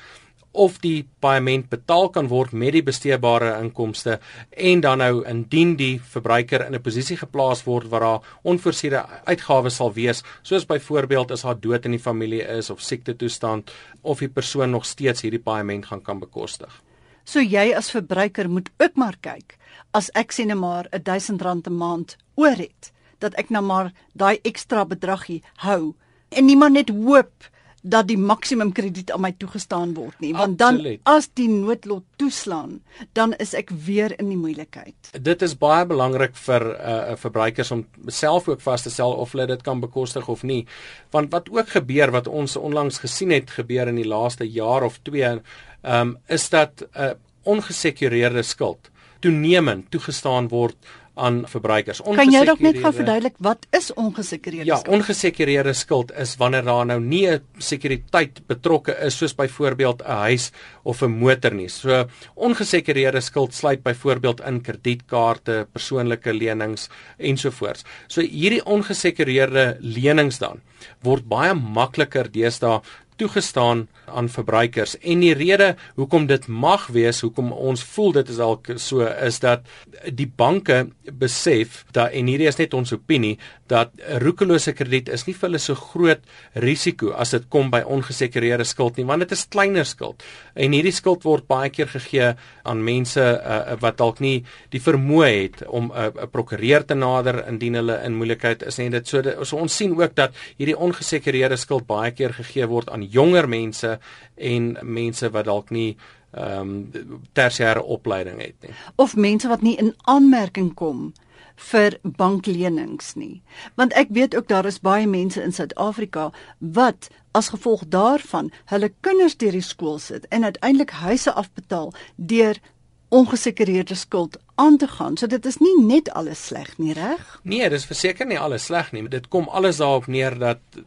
of 0.56 0.78
die 0.80 1.04
paaiement 1.20 1.68
betaal 1.70 2.08
kan 2.14 2.30
word 2.32 2.54
met 2.56 2.72
die 2.76 2.82
besteedbare 2.84 3.52
inkomste 3.60 4.18
en 4.50 4.80
dan 4.84 5.02
nou 5.04 5.22
indien 5.28 5.74
die 5.76 6.00
verbruiker 6.14 6.66
in 6.66 6.74
'n 6.74 6.82
posisie 6.82 7.16
geplaas 7.16 7.64
word 7.66 7.90
waar 7.90 8.00
daar 8.00 8.24
onvoorsiene 8.42 9.04
uitgawes 9.26 9.76
sal 9.76 9.92
wees 9.92 10.22
soos 10.42 10.66
byvoorbeeld 10.66 11.30
as 11.30 11.42
haar 11.42 11.60
dood 11.60 11.84
in 11.84 11.92
die 11.92 12.06
familie 12.08 12.42
is 12.42 12.70
of 12.70 12.80
siekte 12.80 13.14
toestand 13.14 13.70
of 14.02 14.18
die 14.18 14.28
persoon 14.28 14.70
nog 14.70 14.84
steeds 14.84 15.22
hierdie 15.22 15.42
paaiement 15.42 15.86
gaan 15.86 16.02
kan 16.02 16.18
bekostig. 16.18 16.82
So 17.24 17.40
jy 17.40 17.74
as 17.74 17.90
verbruiker 17.90 18.48
moet 18.48 18.70
ook 18.78 18.96
maar 18.96 19.16
kyk 19.20 19.58
as 19.92 20.10
ek 20.14 20.32
sien 20.32 20.48
net 20.48 20.56
maar 20.58 20.88
'n 20.92 21.02
R1000 21.02 21.66
'n 21.66 21.76
maand 21.76 22.16
oor 22.34 22.56
het 22.56 22.92
dat 23.18 23.34
ek 23.34 23.50
nou 23.50 23.62
maar 23.64 23.92
daai 24.14 24.38
ekstra 24.42 24.84
bedragie 24.84 25.42
hou 25.56 25.94
en 26.28 26.44
niemand 26.44 26.72
net 26.72 26.90
hoop 26.90 27.50
dat 27.82 28.08
die 28.08 28.18
maksimum 28.18 28.72
krediet 28.72 29.10
aan 29.12 29.20
my 29.20 29.32
toegestaan 29.38 29.94
word 29.94 30.20
nie 30.20 30.32
want 30.34 30.60
Absoluut. 30.62 31.00
dan 31.04 31.16
as 31.16 31.28
die 31.38 31.48
noodlot 31.48 32.04
toeslaan 32.16 32.80
dan 33.12 33.34
is 33.42 33.54
ek 33.54 33.70
weer 33.70 34.14
in 34.18 34.30
die 34.32 34.38
moeilikheid. 34.40 35.12
Dit 35.22 35.42
is 35.42 35.56
baie 35.58 35.86
belangrik 35.86 36.36
vir 36.46 36.64
'n 36.64 36.72
uh, 36.72 37.10
uh, 37.12 37.16
verbruikers 37.16 37.70
om 37.70 37.86
self 38.06 38.48
ook 38.48 38.60
vas 38.60 38.82
te 38.82 38.90
stel 38.90 39.12
of 39.12 39.32
hulle 39.32 39.46
dit 39.46 39.62
kan 39.62 39.80
bekostig 39.80 40.28
of 40.28 40.42
nie. 40.42 40.66
Want 41.10 41.30
wat 41.30 41.50
ook 41.50 41.68
gebeur 41.68 42.10
wat 42.10 42.28
ons 42.28 42.56
onlangs 42.56 42.98
gesien 42.98 43.30
het 43.30 43.50
gebeur 43.50 43.88
in 43.88 43.96
die 43.96 44.08
laaste 44.08 44.44
jaar 44.44 44.82
of 44.82 44.98
2 45.02 45.40
um, 45.82 46.18
is 46.26 46.48
dat 46.48 46.82
'n 46.82 47.00
uh, 47.00 47.10
ongesekureerde 47.42 48.42
skuld 48.42 48.90
toenemend 49.20 49.90
toegestaan 49.90 50.48
word 50.48 50.76
aan 51.16 51.42
verbruikers. 51.48 52.02
Kan 52.04 52.30
jy 52.32 52.42
dalk 52.44 52.60
net 52.64 52.78
gou 52.82 52.92
verduidelik 52.92 53.38
wat 53.44 53.64
is 53.76 53.88
ongesekureerde 53.96 54.68
ja, 54.68 54.76
skuld? 54.80 54.92
Ja, 54.92 54.98
ongesekureerde 54.98 55.72
skuld 55.76 56.12
is 56.20 56.34
wanneer 56.40 56.66
daar 56.66 56.86
nou 56.86 57.00
nie 57.00 57.26
'n 57.30 57.40
sekuriteit 57.58 58.46
betrokke 58.46 58.92
is 59.06 59.16
soos 59.16 59.34
byvoorbeeld 59.34 60.02
'n 60.02 60.18
huis 60.28 60.52
of 60.84 61.02
'n 61.02 61.18
motor 61.18 61.54
nie. 61.54 61.68
So 61.68 62.06
ongesekureerde 62.34 63.20
skuld 63.20 63.54
sluit 63.54 63.82
byvoorbeeld 63.82 64.40
in 64.40 64.60
kredietkaarte, 64.60 65.66
persoonlike 65.72 66.32
lenings 66.32 66.88
ensovoorts. 67.18 67.84
So 68.08 68.20
hierdie 68.20 68.64
ongesekureerde 68.64 69.76
lenings 69.80 70.38
dan 70.38 70.60
word 71.02 71.24
baie 71.28 71.54
makliker 71.54 72.28
deesdae 72.32 72.80
toegestaan 73.16 73.86
aan 74.06 74.28
verbruikers. 74.28 74.94
En 75.00 75.20
die 75.24 75.34
rede 75.34 75.74
hoekom 75.96 76.26
dit 76.30 76.46
mag 76.46 76.86
wees 76.94 77.20
hoekom 77.24 77.52
ons 77.52 77.82
voel 77.94 78.12
dit 78.20 78.28
is 78.32 78.40
dalk 78.40 78.70
so 78.82 79.06
is 79.06 79.40
dat 79.42 79.66
die 80.14 80.28
banke 80.28 80.86
besef 81.18 81.82
dat 81.96 82.14
en 82.14 82.30
hierdie 82.30 82.48
is 82.50 82.58
net 82.60 82.74
ons 82.76 82.92
opinie 82.94 83.36
dat 83.70 83.94
roekelose 84.22 84.72
krediet 84.78 85.08
is 85.12 85.26
nie 85.26 85.34
vir 85.34 85.48
hulle 85.48 85.62
so 85.62 85.74
groot 85.74 86.22
risiko 86.62 87.12
as 87.18 87.34
dit 87.34 87.48
kom 87.50 87.70
by 87.72 87.82
ongesekureerde 87.82 88.66
skuld 88.68 89.00
nie 89.00 89.06
want 89.08 89.24
dit 89.24 89.34
is 89.34 89.46
kleiner 89.50 89.86
skuld. 89.86 90.22
En 90.54 90.74
hierdie 90.76 90.94
skuld 90.94 91.26
word 91.26 91.48
baie 91.50 91.70
keer 91.74 91.90
gegee 91.90 92.32
aan 92.66 92.84
mense 92.84 93.22
uh, 93.22 93.74
wat 93.82 93.98
dalk 93.98 94.22
nie 94.22 94.38
die 94.74 94.82
vermoë 94.82 95.32
het 95.32 95.64
om 95.66 95.90
'n 95.90 96.12
uh, 96.22 96.30
prokureur 96.30 96.84
te 96.86 96.94
nader 96.94 97.42
indien 97.48 97.74
hulle 97.74 97.98
in 98.04 98.14
moeilikheid 98.14 98.62
is 98.62 98.78
en 98.78 98.90
dit 98.90 99.08
so, 99.08 99.22
so 99.42 99.56
ons 99.56 99.76
sien 99.76 99.94
ook 99.96 100.14
dat 100.14 100.34
hierdie 100.58 100.78
ongesekureerde 100.78 101.56
skuld 101.56 101.86
baie 101.86 102.10
keer 102.10 102.32
gegee 102.32 102.66
word 102.66 102.90
aan 102.90 103.05
jonger 103.10 103.48
mense 103.48 103.98
en 104.34 104.76
mense 104.82 105.30
wat 105.30 105.44
dalk 105.44 105.70
nie 105.70 105.96
ehm 106.36 106.72
um, 106.92 107.22
tersiêre 107.32 107.82
opleiding 107.82 108.40
het 108.42 108.54
nie. 108.60 108.74
Of 108.96 109.16
mense 109.16 109.48
wat 109.48 109.62
nie 109.62 109.76
in 109.80 109.94
aanmerking 110.04 110.74
kom 110.74 111.12
vir 111.56 111.96
banklenings 112.02 113.14
nie. 113.16 113.42
Want 113.74 113.92
ek 113.96 114.12
weet 114.12 114.36
ook 114.36 114.48
daar 114.48 114.66
is 114.68 114.80
baie 114.80 115.06
mense 115.06 115.42
in 115.42 115.52
Suid-Afrika 115.52 116.30
wat 116.58 117.08
as 117.32 117.48
gevolg 117.48 117.86
daarvan 117.88 118.50
hulle 118.72 118.92
kinders 119.00 119.36
deur 119.36 119.56
die 119.56 119.64
skool 119.64 119.98
sit 119.98 120.28
en 120.28 120.44
uiteindelik 120.44 120.90
huise 120.90 121.32
afbetaal 121.32 121.92
deur 122.16 122.60
ongesekureerde 123.08 123.94
skuld 123.94 124.36
aan 124.56 124.76
te 124.76 124.88
gaan. 124.88 125.16
So 125.16 125.26
dit 125.26 125.46
is 125.46 125.58
nie 125.60 125.74
net 125.84 126.10
alles 126.16 126.46
sleg 126.46 126.72
nie, 126.78 126.94
reg? 126.96 127.38
Nee, 127.42 127.68
dis 127.70 127.86
verseker 127.88 128.26
nie 128.26 128.38
alles 128.40 128.68
sleg 128.70 128.92
nie. 128.92 129.04
Dit 129.12 129.28
kom 129.32 129.48
alles 129.48 129.80
daarop 129.82 130.08
neer 130.08 130.38
dat 130.38 130.80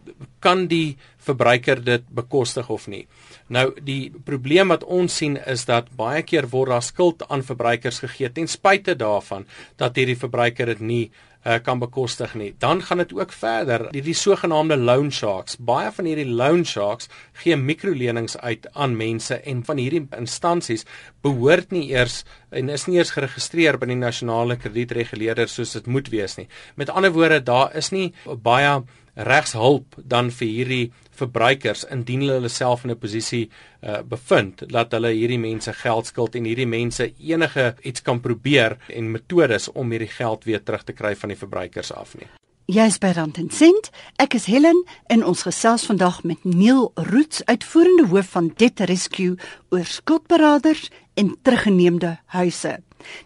kan 0.43 0.67
die 0.71 0.97
verbruiker 1.17 1.83
dit 1.83 2.07
bekostig 2.09 2.69
of 2.69 2.87
nie. 2.87 3.05
Nou 3.49 3.71
die 3.81 4.11
probleem 4.25 4.69
wat 4.69 4.85
ons 4.85 5.15
sien 5.21 5.37
is 5.49 5.65
dat 5.65 5.89
baie 5.97 6.21
keer 6.23 6.49
word 6.51 6.69
daar 6.75 6.85
skuld 6.85 7.25
aan 7.29 7.45
verbruikers 7.45 8.03
gegee 8.05 8.29
ten 8.33 8.47
spyte 8.47 8.95
daarvan 8.95 9.47
dat 9.81 9.97
hierdie 9.97 10.19
verbruiker 10.19 10.69
dit 10.75 10.83
nie 10.85 11.05
uh, 11.09 11.57
kan 11.63 11.79
bekostig 11.79 12.35
nie. 12.37 12.51
Dan 12.59 12.83
gaan 12.85 13.01
dit 13.01 13.13
ook 13.13 13.31
verder. 13.33 13.87
Die, 13.91 14.03
die 14.05 14.13
sogenaamde 14.13 14.77
loan 14.77 15.11
sharks. 15.11 15.57
Baie 15.57 15.91
van 15.95 16.09
hierdie 16.09 16.27
loan 16.29 16.65
sharks 16.65 17.09
gee 17.41 17.57
mikrolenings 17.57 18.37
uit 18.37 18.67
aan 18.73 18.97
mense 18.99 19.39
en 19.39 19.63
van 19.65 19.81
hierdie 19.81 20.05
instansies 20.17 20.85
behoort 21.25 21.73
nie 21.75 21.87
eers 21.89 22.23
en 22.51 22.69
is 22.69 22.85
nie 22.87 22.99
eers 22.99 23.13
geregistreer 23.15 23.79
by 23.79 23.89
die 23.89 23.99
nasionale 23.99 24.59
kredietreguleerder 24.59 25.49
soos 25.49 25.75
dit 25.77 25.87
moet 25.87 26.09
wees 26.13 26.37
nie. 26.37 26.47
Met 26.75 26.89
ander 26.93 27.13
woorde, 27.15 27.41
daar 27.43 27.75
is 27.77 27.93
nie 27.95 28.11
baie 28.43 28.81
regshulp 29.27 29.97
dan 29.97 30.31
vir 30.31 30.47
hierdie 30.47 30.91
verbruikers 31.19 31.85
indien 31.91 32.23
hulle 32.27 32.49
self 32.49 32.85
in 32.85 32.91
'n 32.91 32.99
posisie 32.99 33.49
uh, 33.83 34.01
bevind 34.01 34.63
dat 34.71 34.91
hulle 34.95 35.11
hierdie 35.11 35.39
mense 35.39 35.73
geld 35.73 36.05
skuld 36.07 36.35
en 36.35 36.45
hierdie 36.45 36.67
mense 36.67 37.11
enige 37.19 37.75
iets 37.83 38.01
kan 38.01 38.19
probeer 38.19 38.77
en 38.87 39.11
metodes 39.11 39.71
om 39.71 39.91
hierdie 39.91 40.13
geld 40.17 40.45
weer 40.45 40.63
terug 40.63 40.83
te 40.83 40.93
kry 40.93 41.15
van 41.15 41.29
die 41.29 41.37
verbruikers 41.37 41.91
af 41.91 42.15
nie. 42.15 42.29
Jy's 42.69 42.99
by 43.01 43.09
Rand 43.17 43.37
en 43.41 43.49
Sent. 43.49 43.89
Ek 44.21 44.35
is 44.37 44.45
Helen 44.45 44.83
en 45.09 45.23
ons 45.25 45.41
gesels 45.41 45.87
vandag 45.89 46.23
met 46.23 46.43
Neil 46.45 46.91
Roots, 46.93 47.41
uitvoerende 47.45 48.05
hoof 48.11 48.29
van 48.35 48.51
Debt 48.55 48.79
Rescue 48.79 49.37
oor 49.73 49.85
skuldberaders 49.85 50.91
en 51.17 51.33
teruggeneemde 51.41 52.19
huise. 52.25 52.77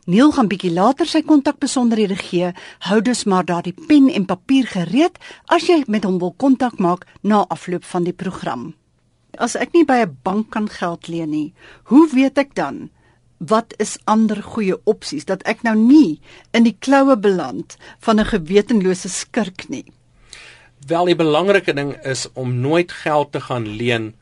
Neil 0.06 0.32
gaan 0.32 0.48
bietjie 0.48 0.72
later 0.72 1.08
sy 1.10 1.22
kontakbesonderhede 1.22 2.16
gee. 2.16 2.54
Hou 2.88 3.02
dus 3.02 3.24
maar 3.24 3.46
daardie 3.46 3.76
pen 3.88 4.10
en 4.10 4.26
papier 4.26 4.68
gereed 4.68 5.20
as 5.46 5.68
jy 5.68 5.84
met 5.88 6.04
hom 6.04 6.20
wil 6.20 6.34
kontak 6.38 6.80
maak 6.80 7.06
na 7.22 7.46
afloop 7.50 7.84
van 7.84 8.04
die 8.04 8.14
program. 8.14 8.74
As 9.38 9.56
ek 9.56 9.74
nie 9.74 9.86
by 9.86 10.04
'n 10.06 10.18
bank 10.24 10.52
kan 10.52 10.70
geld 10.70 11.08
leen 11.08 11.30
nie, 11.30 11.54
hoe 11.84 12.10
weet 12.14 12.38
ek 12.38 12.56
dan 12.56 12.90
wat 13.38 13.74
is 13.78 13.98
ander 14.06 14.44
goeie 14.44 14.78
opsies 14.86 15.26
dat 15.26 15.44
ek 15.44 15.64
nou 15.64 15.76
nie 15.76 16.22
in 16.54 16.64
die 16.64 16.78
kloue 16.80 17.18
beland 17.18 17.78
van 18.00 18.20
'n 18.20 18.26
gewetenlose 18.26 19.10
skurk 19.10 19.70
nie? 19.70 19.86
Wel 20.88 21.06
die 21.06 21.16
belangrike 21.16 21.74
ding 21.74 21.96
is 22.04 22.28
om 22.34 22.60
nooit 22.60 22.92
geld 22.92 23.32
te 23.32 23.42
gaan 23.42 23.68
leen 23.68 24.14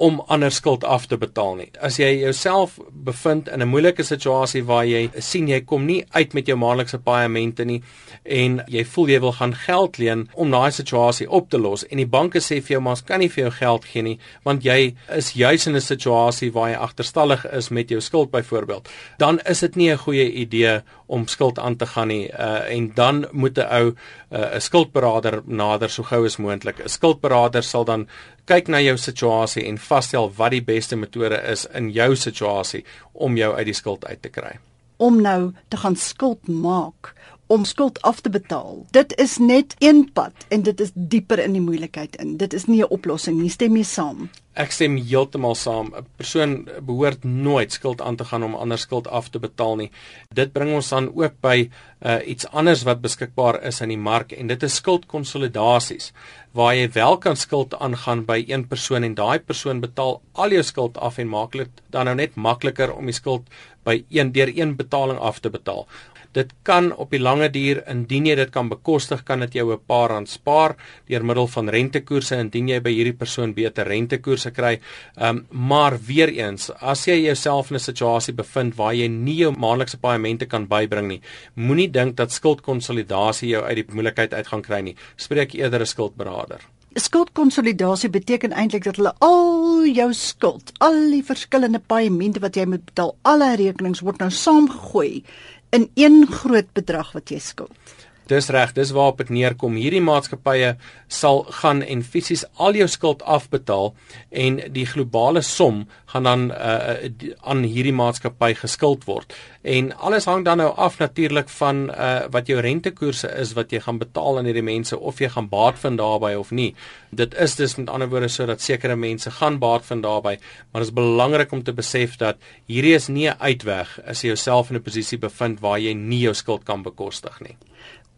om 0.00 0.20
ander 0.32 0.50
skuld 0.50 0.84
af 0.84 1.06
te 1.06 1.18
betaal 1.20 1.54
nie. 1.58 1.68
As 1.80 1.98
jy 2.00 2.08
jouself 2.22 2.78
bevind 2.90 3.48
in 3.48 3.62
'n 3.62 3.68
moeilike 3.68 4.02
situasie 4.02 4.64
waar 4.64 4.84
jy 4.84 5.10
sien 5.18 5.48
jy 5.48 5.60
kom 5.60 5.86
nie 5.86 6.04
uit 6.10 6.34
met 6.34 6.46
jou 6.46 6.56
maandelikse 6.56 6.98
paaiemente 6.98 7.64
nie 7.64 7.82
en 8.24 8.62
jy 8.68 8.84
voel 8.84 9.08
jy 9.08 9.20
wil 9.20 9.32
gaan 9.32 9.54
geld 9.54 9.98
leen 9.98 10.28
om 10.34 10.50
daai 10.50 10.70
situasie 10.70 11.30
op 11.30 11.50
te 11.50 11.58
los 11.58 11.84
en 11.84 11.96
die 11.96 12.06
banke 12.06 12.38
sê 12.38 12.60
vir 12.62 12.76
jou 12.76 12.80
maar 12.80 12.96
ons 12.96 13.04
kan 13.04 13.20
nie 13.20 13.28
vir 13.28 13.44
jou 13.44 13.50
geld 13.50 13.84
gee 13.84 14.02
nie 14.02 14.18
want 14.44 14.64
jy 14.64 14.94
is 15.16 15.32
juis 15.32 15.66
in 15.66 15.76
'n 15.76 15.80
situasie 15.80 16.52
waar 16.52 16.70
jy 16.70 16.76
agterstallig 16.76 17.44
is 17.52 17.68
met 17.70 17.88
jou 17.88 18.00
skuld 18.00 18.30
byvoorbeeld, 18.30 18.88
dan 19.18 19.40
is 19.40 19.60
dit 19.60 19.76
nie 19.76 19.90
'n 19.90 19.98
goeie 19.98 20.32
idee 20.32 20.80
om 21.06 21.26
skuld 21.26 21.58
aan 21.58 21.76
te 21.76 21.86
gaan 21.86 22.08
nie 22.08 22.30
uh, 22.30 22.70
en 22.70 22.92
dan 22.94 23.26
moet 23.32 23.58
'n 23.58 23.66
ou 23.70 23.86
uh, 24.30 24.54
'n 24.54 24.60
skuldberader 24.60 25.42
nader 25.44 25.90
so 25.90 26.02
gou 26.02 26.24
as 26.24 26.36
moontlik. 26.36 26.78
'n 26.78 26.88
Skuldberader 26.88 27.62
sal 27.62 27.84
dan 27.84 28.08
kyk 28.50 28.70
na 28.72 28.80
jou 28.82 28.96
situasie 28.98 29.62
en 29.68 29.78
vasstel 29.78 30.30
wat 30.36 30.54
die 30.56 30.64
beste 30.64 30.98
metode 30.98 31.38
is 31.52 31.66
in 31.76 31.92
jou 31.94 32.16
situasie 32.18 32.82
om 33.12 33.38
jou 33.38 33.52
uit 33.54 33.68
die 33.68 33.76
skuld 33.76 34.06
uit 34.08 34.22
te 34.22 34.32
kry. 34.32 34.56
Om 35.00 35.20
nou 35.22 35.52
te 35.72 35.78
gaan 35.80 35.96
skuld 35.96 36.48
maak 36.48 37.14
om 37.50 37.64
skuld 37.66 37.98
af 38.06 38.20
te 38.20 38.30
betaal. 38.30 38.84
Dit 38.94 39.16
is 39.18 39.38
net 39.42 39.74
een 39.78 40.04
pad 40.14 40.46
en 40.48 40.62
dit 40.62 40.80
is 40.80 40.92
dieper 40.94 41.42
in 41.42 41.56
die 41.56 41.62
moeilikheid 41.64 42.14
in. 42.22 42.36
Dit 42.38 42.54
is 42.54 42.66
nie 42.70 42.82
'n 42.82 42.92
oplossing 42.94 43.40
nie. 43.40 43.50
Stem 43.50 43.76
jy 43.76 43.82
saam? 43.82 44.30
Ek 44.54 44.70
stem 44.70 44.96
heeltemal 44.96 45.54
saam. 45.54 45.92
'n 45.96 46.06
Persoon 46.16 46.68
behoort 46.82 47.24
nooit 47.24 47.72
skuld 47.72 48.00
aan 48.00 48.16
te 48.16 48.24
gaan 48.24 48.42
om 48.42 48.54
ander 48.54 48.78
skuld 48.78 49.08
af 49.08 49.28
te 49.28 49.38
betaal 49.38 49.76
nie. 49.76 49.90
Dit 50.34 50.52
bring 50.52 50.74
ons 50.74 50.88
dan 50.88 51.10
ook 51.14 51.32
by 51.40 51.70
uh, 52.02 52.18
iets 52.26 52.46
anders 52.46 52.82
wat 52.82 53.00
beskikbaar 53.00 53.62
is 53.62 53.80
in 53.80 53.88
die 53.88 53.98
mark 53.98 54.32
en 54.32 54.46
dit 54.46 54.62
is 54.62 54.74
skuldkonsolidasies 54.74 56.12
waar 56.52 56.74
jy 56.74 56.90
wel 56.92 57.18
kan 57.18 57.36
skuld 57.36 57.74
aangaan 57.74 58.24
by 58.24 58.44
een 58.48 58.66
persoon 58.66 59.04
en 59.04 59.14
daai 59.14 59.38
persoon 59.38 59.80
betaal 59.80 60.20
al 60.32 60.50
jou 60.50 60.62
skuld 60.62 60.98
af 60.98 61.18
en 61.18 61.28
maak 61.28 61.52
dit 61.52 61.82
dan 61.90 62.04
nou 62.04 62.14
net 62.14 62.34
makliker 62.36 62.92
om 62.94 63.04
die 63.06 63.14
skuld 63.14 63.42
by 63.84 64.04
een 64.10 64.32
deur 64.32 64.50
een 64.54 64.76
betaling 64.76 65.18
af 65.18 65.38
te 65.40 65.50
betaal. 65.50 65.86
Dit 66.32 66.52
kan 66.62 66.92
op 66.94 67.10
die 67.10 67.18
lange 67.20 67.48
duur 67.50 67.80
indien 67.90 68.28
jy 68.28 68.36
dit 68.38 68.50
kan 68.54 68.68
bekostig, 68.70 69.24
kan 69.26 69.40
dit 69.40 69.54
jou 69.58 69.72
'n 69.72 69.80
paar 69.86 70.10
rand 70.10 70.28
spaar 70.28 70.76
deur 71.08 71.24
middel 71.24 71.46
van 71.46 71.68
rentekoerse 71.68 72.38
indien 72.38 72.68
jy 72.68 72.80
by 72.80 72.90
hierdie 72.90 73.18
persoon 73.18 73.54
beter 73.54 73.86
rentekoerse 73.86 74.50
kry. 74.50 74.80
Ehm 75.16 75.36
um, 75.36 75.46
maar 75.50 75.98
weer 75.98 76.28
eens, 76.28 76.70
as 76.80 77.04
jy 77.06 77.20
jouself 77.26 77.70
in 77.70 77.76
'n 77.76 77.80
situasie 77.80 78.34
bevind 78.34 78.76
waar 78.76 78.94
jy 78.94 79.08
nie 79.08 79.36
jou 79.36 79.52
maandelikse 79.52 79.98
paemente 79.98 80.46
kan 80.46 80.66
bybring 80.66 81.08
nie, 81.08 81.20
moenie 81.54 81.90
dink 81.90 82.16
dat 82.16 82.32
skuldkonsolidasie 82.32 83.48
jou 83.48 83.64
uit 83.64 83.76
die 83.76 83.94
moeilikheid 83.94 84.34
uit 84.34 84.46
gaan 84.46 84.62
kry 84.62 84.80
nie. 84.80 84.96
Spreek 85.16 85.54
eerder 85.54 85.80
'n 85.80 85.86
skuldberader. 85.86 86.60
Skuldkonsolidasie 86.94 88.10
beteken 88.10 88.52
eintlik 88.52 88.84
dat 88.84 88.96
hulle 88.96 89.12
al 89.18 89.86
jou 89.86 90.12
skuld, 90.12 90.72
al 90.78 91.10
die 91.12 91.22
verskillende 91.22 91.78
paemente 91.78 92.40
wat 92.40 92.56
jy 92.56 92.64
moet 92.66 92.84
betaal, 92.84 93.14
alle 93.22 93.56
rekenings 93.56 94.00
word 94.00 94.18
nou 94.18 94.30
saamgegooi 94.30 95.22
in 95.70 95.90
een 95.94 96.26
groot 96.30 96.72
bedrag 96.72 97.12
wat 97.16 97.30
jy 97.30 97.38
skuld. 97.42 97.96
Dis 98.30 98.46
reg, 98.54 98.70
dis 98.76 98.92
waarop 98.94 99.18
dit 99.18 99.32
neerkom. 99.34 99.74
Hierdie 99.74 100.02
maatskappye 100.06 100.76
sal 101.10 101.42
gaan 101.58 101.80
en 101.82 102.04
fisies 102.06 102.44
al 102.62 102.78
jou 102.78 102.86
skuld 102.90 103.24
afbetaal 103.26 103.90
en 104.30 104.60
die 104.70 104.86
globale 104.86 105.42
som 105.42 105.82
gaan 106.12 106.28
dan 106.28 106.44
uh, 106.54 107.10
aan 107.42 107.64
hierdie 107.66 107.94
maatskappy 107.96 108.52
geskuld 108.60 109.08
word. 109.10 109.34
En 109.62 109.90
alles 109.96 110.24
hang 110.24 110.44
dan 110.44 110.56
nou 110.56 110.70
af 110.76 110.98
natuurlik 110.98 111.48
van 111.48 111.90
uh, 111.90 112.20
wat 112.30 112.46
jou 112.46 112.60
rentekoerse 112.60 113.28
is 113.28 113.52
wat 113.52 113.70
jy 113.70 113.80
gaan 113.80 113.98
betaal 113.98 114.38
aan 114.38 114.48
hierdie 114.48 114.64
mense 114.64 114.98
of 114.98 115.20
jy 115.20 115.28
gaan 115.28 115.48
baat 115.48 115.78
vind 115.78 115.98
daarbey 115.98 116.34
of 116.36 116.50
nie. 116.50 116.74
Dit 117.10 117.34
is 117.34 117.56
dus 117.56 117.76
met 117.76 117.90
ander 117.90 118.08
woorde 118.08 118.28
sodat 118.28 118.60
sekere 118.60 118.96
mense 118.96 119.30
gaan 119.30 119.58
baat 119.58 119.84
vind 119.84 120.02
daarbey, 120.02 120.38
maar 120.70 120.80
dit 120.80 120.88
is 120.88 120.96
belangrik 120.96 121.52
om 121.52 121.62
te 121.62 121.72
besef 121.76 122.16
dat 122.16 122.40
hierdie 122.66 122.94
is 122.94 123.08
nie 123.08 123.28
'n 123.28 123.36
uitweg 123.38 124.00
as 124.06 124.22
jy 124.22 124.28
jouself 124.28 124.70
in 124.70 124.76
'n 124.76 124.82
posisie 124.82 125.18
bevind 125.18 125.60
waar 125.60 125.78
jy 125.78 125.92
nie 125.92 126.20
jou 126.20 126.34
skuld 126.34 126.64
kan 126.64 126.82
bekostig 126.82 127.40
nie 127.40 127.56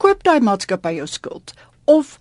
koop 0.03 0.25
daai 0.27 0.43
maatskappy 0.43 0.97
jou 0.97 1.07
skuld 1.07 1.53
of 1.91 2.17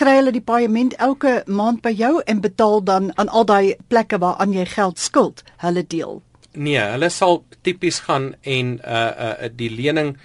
kry 0.00 0.14
hulle 0.20 0.32
die 0.34 0.44
paaiement 0.50 0.94
elke 1.06 1.32
maand 1.60 1.80
by 1.84 1.90
jou 1.98 2.12
en 2.30 2.42
betaal 2.44 2.84
dan 2.90 3.10
aan 3.18 3.30
al 3.40 3.46
daai 3.50 3.74
plekke 3.90 4.20
waaraan 4.22 4.54
jy 4.54 4.66
geld 4.74 5.02
skuld 5.02 5.42
hulle 5.64 5.82
deel 5.94 6.20
Nee, 6.54 6.78
hulle 6.78 7.08
sal 7.10 7.44
tipies 7.64 8.02
gaan 8.06 8.34
en 8.42 8.78
uh 8.84 9.10
uh 9.26 9.50
die 9.56 9.70
lening 9.72 10.16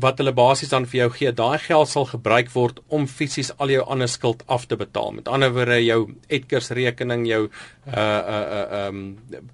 wat 0.00 0.18
hulle 0.18 0.32
basies 0.34 0.72
dan 0.72 0.86
vir 0.88 0.98
jou 0.98 1.08
gee, 1.14 1.30
daai 1.36 1.58
geld 1.62 1.88
sal 1.90 2.06
gebruik 2.08 2.48
word 2.54 2.80
om 2.88 3.04
fisies 3.06 3.50
al 3.62 3.70
jou 3.70 3.82
ander 3.92 4.08
skuld 4.08 4.42
af 4.50 4.64
te 4.66 4.78
betaal. 4.80 5.12
Met 5.18 5.28
ander 5.28 5.52
woorde, 5.54 5.76
jou 5.84 5.98
Edgars 6.32 6.70
rekening, 6.74 7.26
jou 7.28 7.42
uh 7.46 7.92
uh 7.94 8.40
uh 8.54 8.80
um 8.88 9.02